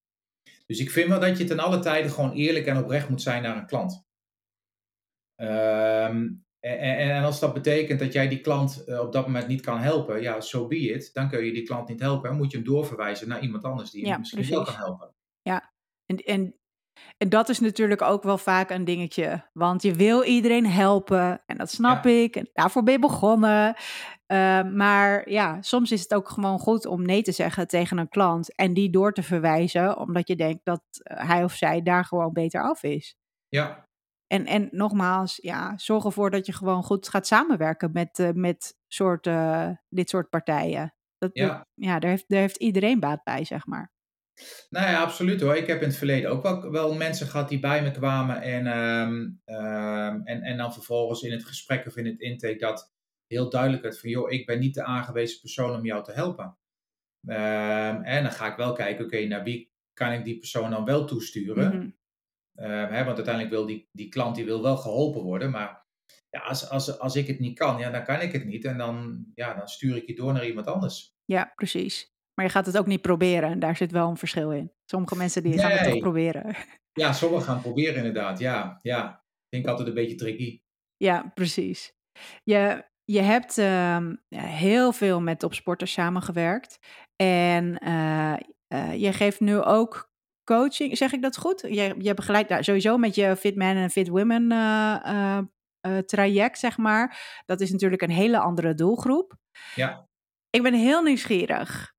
[0.65, 3.43] Dus ik vind wel dat je ten alle tijde gewoon eerlijk en oprecht moet zijn
[3.43, 4.03] naar een klant.
[5.41, 9.61] Um, en, en, als dat betekent dat jij die klant uh, op dat moment niet
[9.61, 11.09] kan helpen, ja, so be it.
[11.13, 13.91] Dan kun je die klant niet helpen en moet je hem doorverwijzen naar iemand anders
[13.91, 14.55] die hem Ja, misschien precies.
[14.55, 15.15] wel kan helpen.
[15.41, 15.73] Ja,
[16.05, 16.55] en, en,
[17.17, 19.49] en dat is natuurlijk ook wel vaak een dingetje.
[19.53, 21.43] Want je wil iedereen helpen.
[21.45, 22.09] En dat snap Ja.
[22.09, 22.35] ik.
[22.35, 23.75] En daarvoor ben je begonnen.
[24.31, 28.09] Uh, maar ja, soms is het ook gewoon goed om nee te zeggen tegen een
[28.09, 28.55] klant.
[28.55, 29.97] En die door te verwijzen.
[29.97, 33.15] Omdat je denkt dat eh, hij of zij daar gewoon beter af is.
[33.47, 33.83] Ja,
[34.27, 38.77] En, en nogmaals, ja, zorg ervoor dat je gewoon goed gaat samenwerken met, uh, met
[38.87, 40.93] soort, uh, dit soort partijen.
[41.17, 41.47] Dat, Ja.
[41.47, 43.93] dat- ja daar, heeft, daar heeft iedereen baat bij, zeg maar.
[44.69, 45.55] Nou ja, absoluut hoor.
[45.55, 48.67] Ik heb in het verleden ook wel, wel mensen gehad die bij me kwamen en,
[48.67, 52.93] ehm, ehm, en, en dan vervolgens in het gesprek of in het intake dat
[53.27, 56.57] heel duidelijk werd van joh, ik ben niet de aangewezen persoon om jou te helpen.
[57.27, 60.85] Ehm, en dan ga ik wel kijken, oké, naar wie kan ik die persoon dan
[60.85, 61.77] wel toesturen?
[61.77, 61.89] Mhm.
[62.55, 65.85] Ehm, hè, want uiteindelijk wil die, die klant die wil wel geholpen worden, maar
[66.29, 68.77] ja, als, als, als ik het niet kan, ja, dan kan ik het niet en
[68.77, 71.15] dan, ja, dan stuur ik je door naar iemand anders.
[71.25, 72.13] Ja, precies.
[72.33, 73.49] Maar je gaat het ook niet proberen.
[73.49, 74.71] En daar zit wel een verschil in.
[74.85, 76.55] Sommige mensen die gaan het toch proberen.
[76.93, 79.23] Ja, sommigen gaan proberen inderdaad, ja, ja.
[79.49, 80.61] Vind ik altijd een beetje tricky.
[80.97, 81.93] Ja, precies.
[82.43, 86.79] Je, je hebt ehm, heel veel met topsporters samengewerkt.
[87.15, 88.33] En eh,
[88.67, 91.61] eh, je geeft nu ook coaching, zeg ik dat goed?
[91.61, 96.77] Je, je begeleidt nou, sowieso met je Fit Man en Fit Women eh, traject, zeg
[96.77, 97.41] maar.
[97.45, 99.35] Dat is natuurlijk een hele andere doelgroep.
[99.75, 100.07] Ja.
[100.49, 101.93] Ik ben heel nieuwsgierig.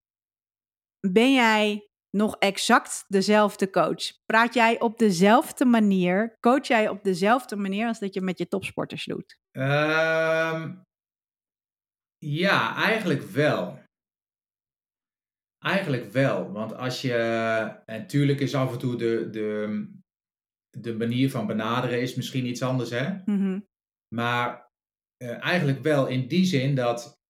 [1.01, 4.25] Ben jij nog exact dezelfde coach?
[4.27, 6.37] Praat jij op dezelfde manier?
[6.41, 9.39] Coach jij op dezelfde manier als dat je met je topsporters doet?
[9.51, 10.75] Ehm,
[12.27, 13.85] ja, eigenlijk wel.
[15.59, 16.53] Eigenlijk wel.
[16.53, 17.13] Want als je.
[17.85, 19.89] En tuurlijk is af en toe de, de,
[20.79, 23.19] de manier van benaderen is misschien iets anders, hè?
[23.25, 23.61] Mhm.
[24.15, 24.71] Maar
[25.17, 27.21] eh, eigenlijk wel in die zin dat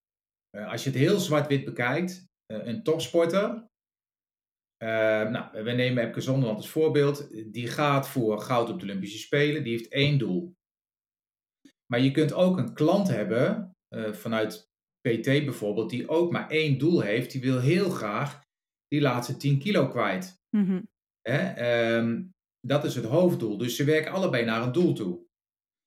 [0.50, 3.64] eh, als je het heel zwart-wit bekijkt, eh, een topsporter,
[4.78, 9.64] nou, we nemen Epke Zonderland als voorbeeld, die gaat voor goud op de Olympische Spelen,
[9.64, 10.54] die heeft één doel.
[11.86, 13.70] Maar je kunt ook een klant hebben,
[14.12, 14.70] vanuit
[15.10, 18.40] PT bijvoorbeeld, die ook maar één doel heeft, die wil heel graag
[18.88, 20.40] die laatste 10 kilo kwijt.
[20.56, 20.82] Mhm.
[21.20, 21.38] Hè?
[21.52, 22.22] Ehm,
[22.60, 23.56] dat is het hoofddoel.
[23.58, 25.24] Dus ze werken allebei naar een doel toe.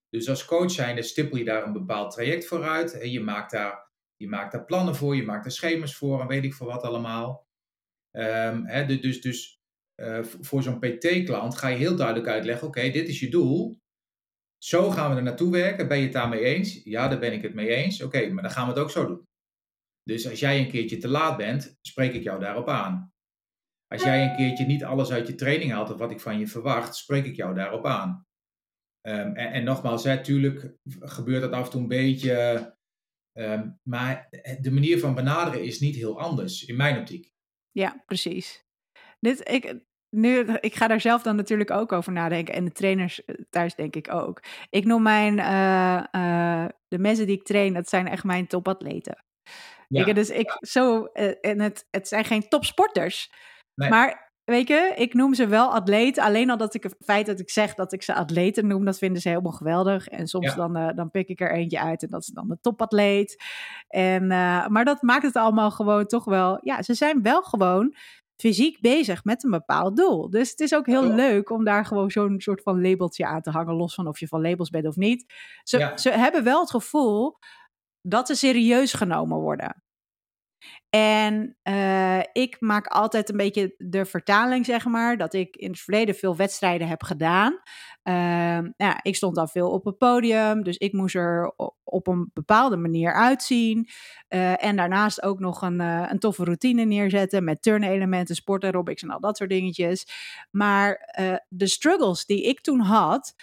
[0.09, 2.91] Dus als coach zijnde stippel je daar een bepaald traject voor uit.
[2.93, 2.99] Hè?
[2.99, 6.43] Je, maakt daar, je maakt daar plannen voor, je maakt er schema's voor en weet
[6.43, 7.47] ik veel wat allemaal.
[8.11, 8.85] Ehm, hè?
[8.85, 9.57] du- Dus, dus
[9.95, 13.77] eh, voor zo'n PT-klant ga je heel duidelijk uitleggen: oké, dit is je doel.
[14.63, 15.87] Zo gaan we er naartoe werken.
[15.87, 16.83] Ben je het daarmee eens?
[16.83, 18.01] Ja, daar ben ik het mee eens.
[18.01, 19.27] Oké, maar dan gaan we het ook zo doen.
[20.03, 23.13] Dus als jij een keertje te laat bent, spreek ik jou daarop aan.
[23.87, 26.47] Als jij een keertje niet alles uit je training haalt of wat ik van je
[26.47, 28.27] verwacht, spreek ik jou daarop aan.
[29.01, 32.33] Ehm, en, en nogmaals, natuurlijk gebeurt dat af en toe een beetje.
[33.33, 34.27] ehm, maar
[34.61, 37.31] de manier van benaderen is niet heel anders, in mijn optiek.
[37.71, 38.65] Ja, precies.
[39.19, 39.79] Dit, ik,
[40.09, 42.53] nu, ik ga daar zelf dan natuurlijk ook over nadenken.
[42.53, 44.41] En de trainers eh, thuis denk ik ook.
[44.69, 49.23] Ik noem mijn, eh, eh, de mensen die ik train, dat zijn echt mijn topatleten.
[49.87, 51.03] Ja, Ik, dus ik, zo,
[51.41, 53.31] en het, het zijn geen topsporters.
[53.75, 53.89] Nee.
[53.89, 56.23] Maar weet je, ik noem ze wel atleten.
[56.23, 58.97] Alleen al dat ik het feit dat ik zeg dat ik ze atleten noem, dat
[58.97, 60.07] vinden ze helemaal geweldig.
[60.07, 60.55] En soms Ja.
[60.55, 63.43] dan, dan pik ik er eentje uit en dat is dan de topatleet.
[63.87, 64.27] En,
[64.71, 67.95] maar dat maakt het allemaal gewoon toch wel, ja, ze zijn wel gewoon
[68.41, 70.29] fysiek bezig met een bepaald doel.
[70.29, 71.15] Dus het is ook heel Ja.
[71.15, 74.27] leuk om daar gewoon zo'n soort van labeltje aan te hangen, los van of je
[74.27, 75.33] van labels bent of niet.
[75.63, 75.97] Ze, Ja.
[75.97, 77.37] ze hebben wel het gevoel
[78.01, 79.83] dat ze serieus genomen worden.
[80.89, 85.79] En eh, ik maak altijd een beetje de vertaling, zeg maar, dat ik in het
[85.79, 87.59] verleden veel wedstrijden heb gedaan.
[88.03, 91.53] Ehm, nou ja, ik stond dan veel op het podium, dus ik moest er
[91.83, 93.87] op een bepaalde manier uitzien.
[94.27, 99.01] Eh, en daarnaast ook nog een, eh, een toffe routine neerzetten met turnelementen, sport aerobics
[99.01, 100.05] en al dat soort dingetjes.
[100.51, 101.09] Maar
[101.47, 103.33] de struggles die ik toen had,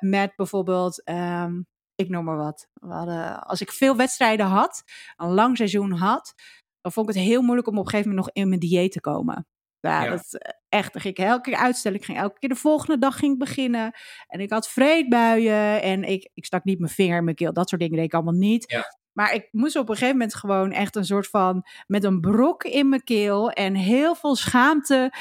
[0.00, 1.60] met bijvoorbeeld, ehm,
[1.96, 4.82] ik noem maar wat, we hadden, als ik veel wedstrijden had,
[5.16, 6.34] een lang seizoen had,
[6.80, 8.92] dan vond ik het heel moeilijk om op een gegeven moment nog in mijn dieet
[8.92, 9.46] te komen.
[9.80, 10.10] Ja, Ja.
[10.10, 10.92] dat eh, echt.
[10.92, 11.98] Dan ging ik elke keer uitstellen.
[11.98, 13.92] Ik ging elke keer de volgende dag ging beginnen.
[14.26, 15.82] En ik had vreedbuien.
[15.82, 17.52] En ik, ik stak niet mijn vinger in mijn keel.
[17.52, 18.70] Dat soort dingen deed ik allemaal niet.
[18.70, 18.84] Ja.
[19.12, 21.66] Maar ik moest op een gegeven moment gewoon echt een soort van...
[21.86, 25.12] met een brok in mijn keel en heel veel schaamte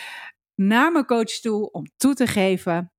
[0.55, 1.71] naar mijn coach toe...
[1.71, 2.91] om toe te geven,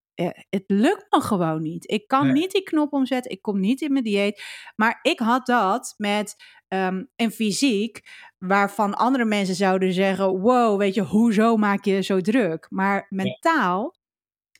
[0.49, 1.91] het lukt me gewoon niet.
[1.91, 2.33] Ik kan Nee.
[2.33, 3.31] niet die knop omzetten.
[3.31, 4.43] Ik kom niet in mijn dieet.
[4.77, 6.35] Maar ik had dat met
[6.69, 8.01] ehm, een fysiek
[8.39, 12.67] waarvan andere mensen zouden zeggen: Wow, weet je, hoezo maak je zo druk?
[12.71, 13.95] Maar mentaal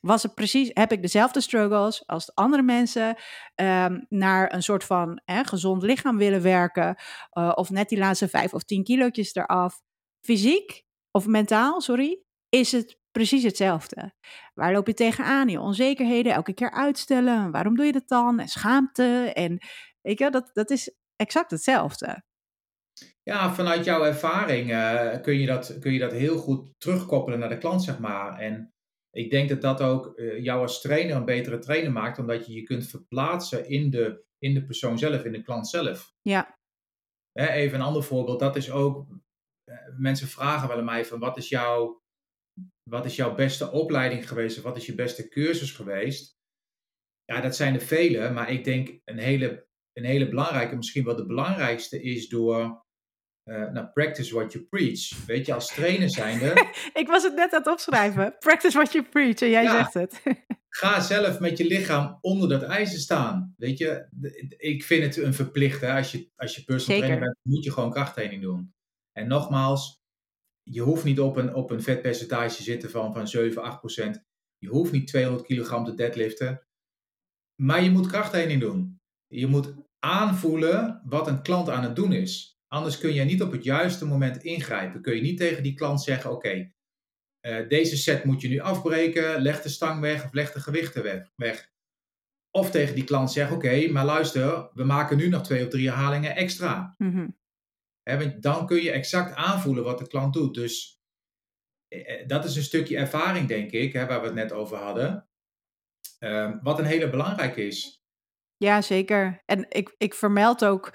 [0.01, 3.15] was het precies, heb ik dezelfde struggles als de andere mensen
[3.55, 6.95] ehm, naar een soort van hè, gezond lichaam willen werken,
[7.29, 9.81] eh, of net die laatste vijf of tien kilootjes eraf.
[10.21, 14.13] Fysiek of mentaal, sorry, is het precies hetzelfde.
[14.53, 15.49] Waar loop je tegenaan?
[15.49, 17.51] Je onzekerheden, elke keer uitstellen.
[17.51, 18.39] Waarom doe je dat dan?
[18.39, 19.31] En schaamte.
[19.33, 19.57] En
[20.01, 22.23] weet je, dat, dat is exact hetzelfde.
[23.23, 27.49] Ja, vanuit jouw ervaring eh, kun, je dat, kun je dat heel goed terugkoppelen naar
[27.49, 28.39] de klant, zeg maar.
[28.39, 28.73] En
[29.11, 32.53] ik denk dat dat ook eh, jou als trainer een betere trainer maakt, omdat je
[32.53, 36.13] je kunt verplaatsen in de, in de persoon zelf, in de klant zelf.
[36.21, 36.57] Ja,
[37.37, 39.07] Hè, even een ander voorbeeld, dat is ook,
[39.63, 42.01] eh, mensen vragen wel aan mij van wat is, jouw,
[42.83, 46.35] wat is jouw beste opleiding geweest of wat is je beste cursus geweest?
[47.25, 51.15] Ja, dat zijn er vele, maar ik denk een hele, een hele belangrijke, misschien wel
[51.15, 52.85] de belangrijkste is door,
[53.43, 55.25] nou, practice what you preach.
[55.25, 56.53] Weet je, als trainer zijnde,
[57.01, 58.35] ik was het net aan het opschrijven.
[58.39, 59.39] Practice what you preach.
[59.41, 59.71] En jij Ja.
[59.71, 60.21] zegt het.
[60.69, 63.53] ga zelf met je lichaam onder dat ijzer staan.
[63.57, 64.07] Weet je,
[64.57, 65.81] ik vind het een verplicht.
[65.81, 65.93] Hè?
[65.93, 67.03] Als, je, als je personal Zeker.
[67.05, 68.73] trainer bent, moet je gewoon krachttraining doen.
[69.11, 70.01] En nogmaals,
[70.69, 74.25] je hoeft niet op een, op een vetpercentage te zitten van, van 7, 8 procent.
[74.57, 76.67] Je hoeft niet 200 kilogram te deadliften.
[77.61, 78.99] Maar je moet krachttraining doen.
[79.27, 82.59] Je moet aanvoelen wat een klant aan het doen is.
[82.67, 85.01] Anders kun je niet op het juiste moment ingrijpen.
[85.01, 86.71] Kun je niet tegen die klant zeggen: Oké,
[87.39, 91.29] eh, deze set moet je nu afbreken, leg de stang weg of leg de gewichten
[91.35, 91.71] weg.
[92.51, 95.87] Of tegen die klant zeggen: Oké, maar luister, we maken nu nog twee of drie
[95.87, 96.95] herhalingen extra.
[96.97, 97.27] Mhm.
[98.39, 100.53] Dan kun je exact aanvoelen wat de klant doet.
[100.53, 100.99] Dus
[101.87, 105.27] eh, eh, dat is een stukje ervaring, denk ik, waar we het net over hadden.
[106.19, 108.01] Ehm, wat een hele belangrijke is.
[108.57, 109.41] Ja, zeker.
[109.45, 110.93] En ik, ik vermeld ook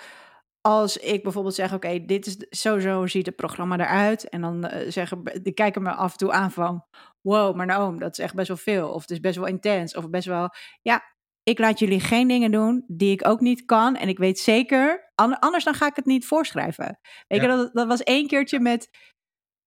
[0.60, 4.28] als ik bijvoorbeeld zeg, oké, dit is sowieso ziet het programma eruit.
[4.28, 6.84] En dan uh, zeggen, die kijken me af en toe aan van,
[7.20, 8.90] wow, maar nou, dat is echt best wel veel.
[8.90, 9.96] Of het is best wel intens.
[9.96, 10.48] Of best wel,
[10.82, 11.02] ja,
[11.42, 13.96] ik laat jullie geen dingen doen die ik ook niet kan.
[13.96, 16.98] En ik weet zeker, anders dan ga ik het niet voorschrijven.
[17.28, 18.88] Weet je, dat, dat was één keertje met,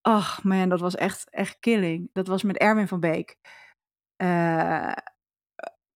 [0.02, 2.10] ach man, dat was echt, echt killing.
[2.14, 3.38] Dat was met Erwin van Beek.
[4.24, 4.92] Uh,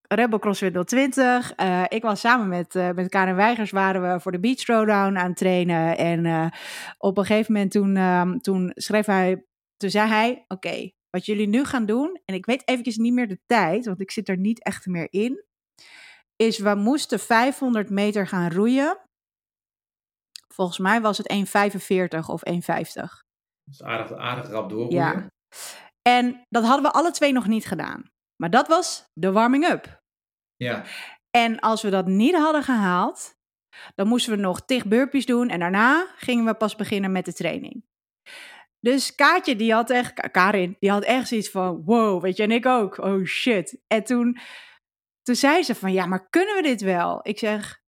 [0.07, 1.59] Rebel CrossFit 020.
[1.59, 5.17] Uh, ik was samen met, uh, met Karen Weigers waren we voor de Beach Throwdown
[5.17, 5.97] aan het trainen.
[5.97, 6.47] En uh,
[6.97, 9.45] op een gegeven moment toen, um, toen schreef hij,
[9.77, 13.13] toen zei hij, oké, okay, wat jullie nu gaan doen, en ik weet eventjes niet
[13.13, 15.43] meer de tijd, want ik zit er niet echt meer in,
[16.35, 18.97] is we moesten 500 meter gaan roeien.
[20.53, 22.57] Volgens mij was het 1,45 of 1,50.
[23.63, 24.97] Dat is aardig, aardig rap doorroeien.
[24.97, 25.27] Ja.
[26.01, 28.11] En dat hadden we alle twee nog niet gedaan.
[28.35, 30.01] Maar dat was de warming-up.
[30.55, 30.83] Ja.
[31.31, 33.37] En als we dat niet hadden gehaald,
[33.95, 35.49] dan moesten we nog tig burpees doen.
[35.49, 37.83] En daarna gingen we pas beginnen met de training.
[38.79, 42.51] Dus Kaatje, die had echt, Karin, die had echt zoiets van, wow, weet je, en
[42.51, 43.81] ik ook, oh shit.
[43.87, 44.37] En toen,
[45.23, 47.19] toen zei ze van, ja, maar kunnen we dit wel?
[47.21, 47.81] Ik zeg,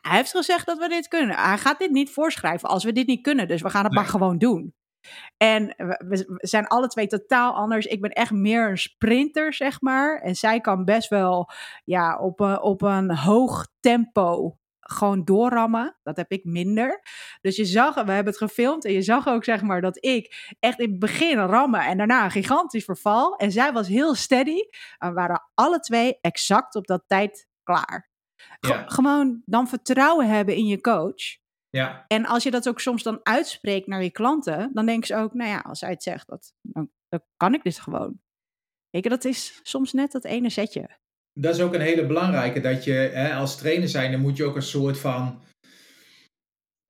[0.00, 1.36] hij heeft gezegd dat we dit kunnen.
[1.36, 4.02] Hij gaat dit niet voorschrijven als we dit niet kunnen, dus we gaan het nee.
[4.02, 4.74] maar gewoon doen.
[5.36, 5.66] En
[6.08, 7.86] we zijn alle twee totaal anders.
[7.86, 10.20] Ik ben echt meer een sprinter, zeg maar.
[10.20, 11.50] En zij kan best wel
[11.84, 14.58] ja, op, een, op een hoog tempo
[14.90, 15.96] gewoon doorrammen.
[16.02, 17.02] Dat heb ik minder.
[17.40, 20.54] Dus je zag, we hebben het gefilmd en je zag ook zeg maar dat ik
[20.60, 23.36] echt in het begin rammen en daarna een gigantisch verval.
[23.36, 24.60] En zij was heel steady.
[24.98, 28.10] En waren alle twee exact op dat tijd klaar.
[28.60, 28.84] Ja.
[28.86, 31.38] Gewoon dan vertrouwen hebben in je coach.
[31.70, 32.04] Ja.
[32.06, 35.34] En als je dat ook soms dan uitspreekt naar je klanten, dan denken ze ook,
[35.34, 38.20] nou ja, als zij het zegt, dat, dan, dan kan ik dit gewoon.
[38.90, 40.98] Weet je, dat is soms net dat ene zetje.
[41.40, 44.44] Dat is ook een hele belangrijke, dat je hè, als trainer zijn, dan moet je
[44.44, 45.42] ook een soort van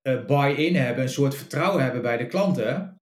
[0.07, 2.97] uh, buy-in hebben, een soort vertrouwen hebben bij de klanten.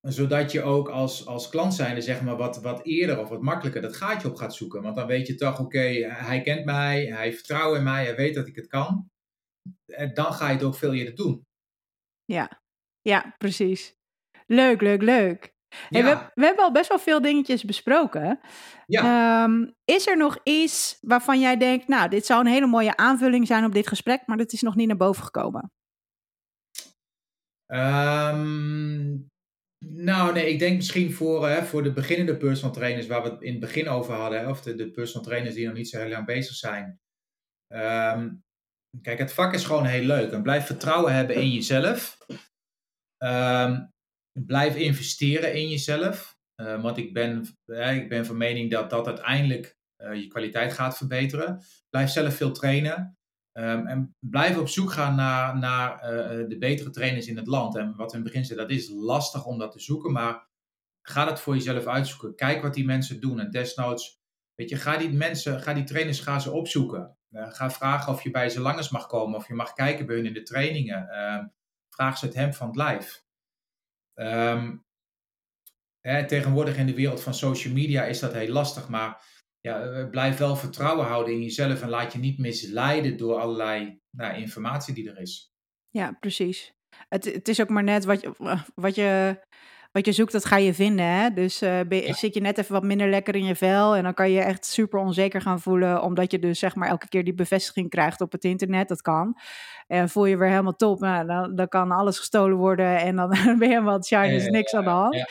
[0.00, 3.82] Zodat je ook als, als klant zijnde zeg maar wat, wat eerder of wat makkelijker
[3.82, 4.82] dat gaatje op gaat zoeken.
[4.82, 8.16] Want dan weet je toch, oké, hij kent mij, hij heeft vertrouwen in mij, hij
[8.16, 9.08] weet dat ik het kan
[9.86, 11.46] en dan ga je het ook veel eerder doen.
[12.24, 12.62] Ja,
[13.00, 13.96] ja precies.
[14.46, 15.53] Leuk, leuk, leuk.
[15.88, 16.18] Hey, Ja.
[16.18, 18.40] we, we hebben al best wel veel dingetjes besproken.
[18.86, 19.44] Ja.
[19.44, 23.46] Ehm, is er nog iets waarvan jij denkt, nou, dit zou een hele mooie aanvulling
[23.46, 25.72] zijn op dit gesprek, maar dat is nog niet naar boven gekomen?
[27.66, 29.16] Ehm,
[29.86, 33.42] nou, nee, ik denk misschien voor, hè, voor de beginnende personal trainers, waar we het
[33.42, 35.98] in het begin over hadden, hè, of de, de personal trainers die nog niet zo
[35.98, 37.00] heel lang bezig zijn.
[37.68, 38.30] Ehm,
[39.02, 40.32] kijk, het vak is gewoon heel leuk.
[40.32, 42.18] En blijf vertrouwen hebben in jezelf.
[43.18, 43.84] Ehm,
[44.34, 46.38] blijf investeren in jezelf.
[46.56, 50.72] Uh, want ik ben, eh, ik ben van mening dat dat uiteindelijk uh, je kwaliteit
[50.72, 51.62] gaat verbeteren.
[51.90, 53.18] Blijf zelf veel trainen.
[53.58, 56.00] Um, en blijf op zoek gaan naar, naar
[56.48, 57.76] de betere trainers in het land.
[57.76, 60.12] En wat in het begin zei, dat is lastig om dat te zoeken.
[60.12, 60.48] Maar
[61.02, 62.34] ga dat voor jezelf uitzoeken.
[62.34, 63.40] Kijk wat die mensen doen.
[63.40, 64.20] En desnoods,
[64.54, 67.16] weet je, ga die mensen, ga die trainers, ga ze opzoeken.
[67.30, 69.38] Ga vragen of je bij ze langs mag komen.
[69.38, 71.08] Of je mag kijken bij hun in de trainingen.
[71.10, 71.44] Uh,
[71.88, 73.23] vraag ze het hemd van het lijf.
[74.14, 74.84] Um,
[76.00, 78.88] hè, tegenwoordig in de wereld van social media is dat heel lastig.
[78.88, 79.24] Maar
[79.60, 81.82] ja, blijf wel vertrouwen houden in jezelf.
[81.82, 85.52] En laat je niet misleiden door allerlei nou, informatie die er is.
[85.90, 86.72] Ja, precies.
[87.08, 88.32] Het, het is ook maar net wat je,
[88.74, 89.40] wat je
[89.94, 91.06] wat je zoekt, dat ga je vinden.
[91.06, 91.30] Hè?
[91.30, 92.12] Dus uh, je, ja.
[92.12, 93.96] zit je net even wat minder lekker in je vel.
[93.96, 96.02] En dan kan je echt super onzeker gaan voelen.
[96.02, 98.88] Omdat je dus zeg maar elke keer die bevestiging krijgt op het internet.
[98.88, 99.38] Dat kan.
[99.86, 101.00] En voel je weer helemaal top.
[101.00, 102.98] Nou, dan, dan kan alles gestolen worden.
[102.98, 103.28] En dan
[103.58, 104.34] ben je helemaal shine.
[104.34, 105.24] is niks aan de hand.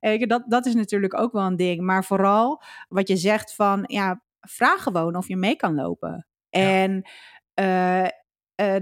[0.00, 0.26] Ja.
[0.26, 1.80] Dat, dat is natuurlijk ook wel een ding.
[1.80, 3.84] Maar vooral wat je zegt van...
[3.86, 6.26] Ja, vraag gewoon of je mee kan lopen.
[6.50, 7.08] En
[7.60, 8.08] uh, uh,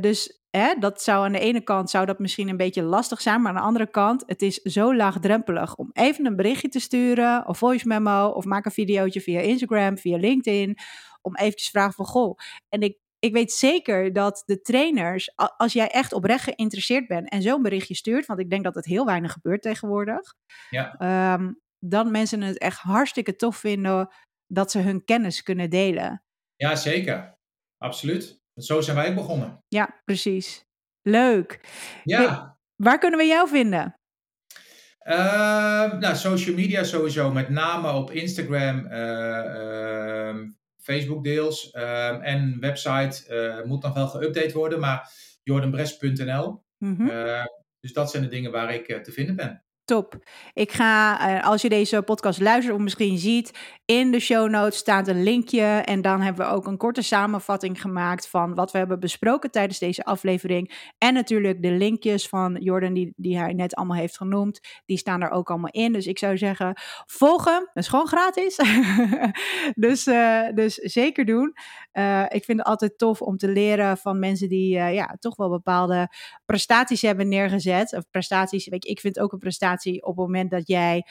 [0.01, 3.43] dus Hè, dat zou aan de ene kant zou dat misschien een beetje lastig zijn,
[3.43, 7.47] maar aan de andere kant, het is zo laagdrempelig om even een berichtje te sturen,
[7.47, 10.79] of voice memo, of maak een videootje via Instagram, via LinkedIn,
[11.21, 12.39] om eventjes vragen van goh.
[12.69, 17.43] En ik, ik weet zeker dat de trainers, als jij echt oprecht geïnteresseerd bent en
[17.43, 20.35] zo'n berichtje stuurt, want ik denk dat het heel weinig gebeurt tegenwoordig,
[20.71, 21.35] ja.
[21.35, 24.15] um, dan mensen het echt hartstikke tof vinden
[24.47, 26.23] dat ze hun kennis kunnen delen.
[26.55, 27.39] Ja, zeker.
[27.79, 28.45] Absoluut.
[28.57, 29.65] Zo zijn wij begonnen.
[29.69, 30.65] Ja, precies.
[31.03, 31.61] Leuk.
[32.05, 32.19] Ja.
[32.19, 33.95] Hey, waar kunnen we jou vinden?
[35.09, 40.49] Uh, nou, social media sowieso, met name op Instagram, uh, uh,
[40.83, 41.71] Facebook deels.
[41.71, 45.11] ehm, en website eh, moet nog wel geüpdate worden, maar
[45.43, 46.65] jordanbres.nl.
[46.79, 47.07] Mhm.
[47.81, 49.66] dus dat zijn de dingen waar ik te vinden ben.
[49.87, 50.19] Top.
[50.53, 53.53] Ik ga, uh, als je deze podcast luistert of misschien ziet,
[53.85, 55.63] in de show notes staat een linkje.
[55.63, 59.79] En dan hebben we ook een korte samenvatting gemaakt van wat we hebben besproken tijdens
[59.79, 60.93] deze aflevering.
[60.99, 64.61] En natuurlijk de linkjes van Jordan, die, die hij net allemaal heeft genoemd.
[64.85, 65.93] Die staan er ook allemaal in.
[65.93, 67.71] Dus ik zou zeggen, volg hem.
[67.75, 68.57] Dat is gewoon gratis.
[69.87, 71.53] dus, uh, dus zeker doen.
[71.93, 75.51] Uh, ik vind het altijd tof om te leren van mensen die ja, toch wel
[75.51, 76.09] bepaalde
[76.45, 77.93] prestaties hebben neergezet.
[77.93, 81.07] Of prestaties, weet je, ik vind ook een prestatie op het moment dat jij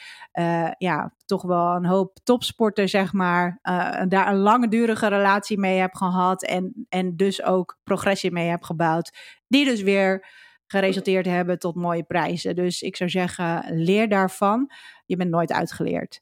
[0.78, 5.94] ja, toch wel een hoop topsport zeg maar, uh, daar een langdurige relatie mee heb
[5.94, 10.26] gehad en, en dus ook progressie mee heb gebouwd, die dus weer
[10.66, 12.56] geresulteerd hebben tot mooie prijzen.
[12.56, 14.70] Dus ik zou zeggen, leer daarvan.
[15.06, 16.20] Je bent nooit uitgeleerd.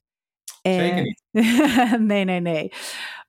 [0.62, 1.22] Zeker niet.
[2.10, 2.72] nee, nee, nee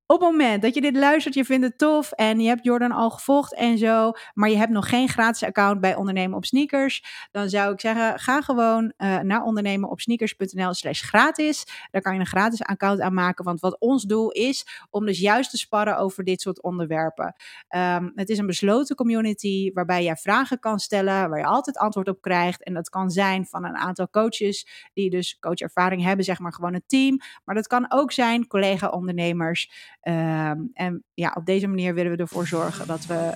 [0.07, 2.91] op het moment dat je dit luistert, je vindt het tof en je hebt Jordan
[2.91, 7.27] al gevolgd en zo, maar je hebt nog geen gratis account bij Ondernemen op Sneakers,
[7.31, 11.65] dan zou ik zeggen, ga gewoon uh, naar ondernemenopsneakers.nl slash gratis.
[11.91, 15.49] Daar kan je een gratis account aanmaken, want wat ons doel is, om dus juist
[15.49, 17.35] te sparren over dit soort onderwerpen.
[17.75, 22.07] Um, het is een besloten community waarbij je vragen kan stellen, waar je altijd antwoord
[22.07, 26.39] op krijgt en dat kan zijn van een aantal coaches die dus coachervaring hebben, zeg
[26.39, 29.93] maar gewoon een team, maar dat kan ook zijn collega-ondernemers.
[30.07, 33.31] Um, en ja, op deze manier willen we ervoor zorgen dat we uh,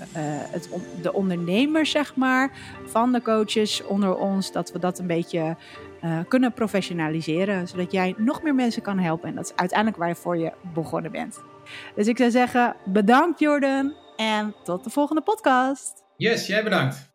[0.51, 0.69] het,
[1.01, 2.51] de ondernemers, zeg maar,
[2.85, 5.55] van de coaches onder ons, dat we dat een beetje
[6.03, 7.67] uh, kunnen professionaliseren.
[7.67, 9.29] Zodat jij nog meer mensen kan helpen.
[9.29, 11.43] En dat is uiteindelijk waarvoor je begonnen bent.
[11.95, 16.03] Dus ik zou zeggen, bedankt Jordan en tot de volgende podcast.
[16.17, 17.08] Yes, jij bedankt.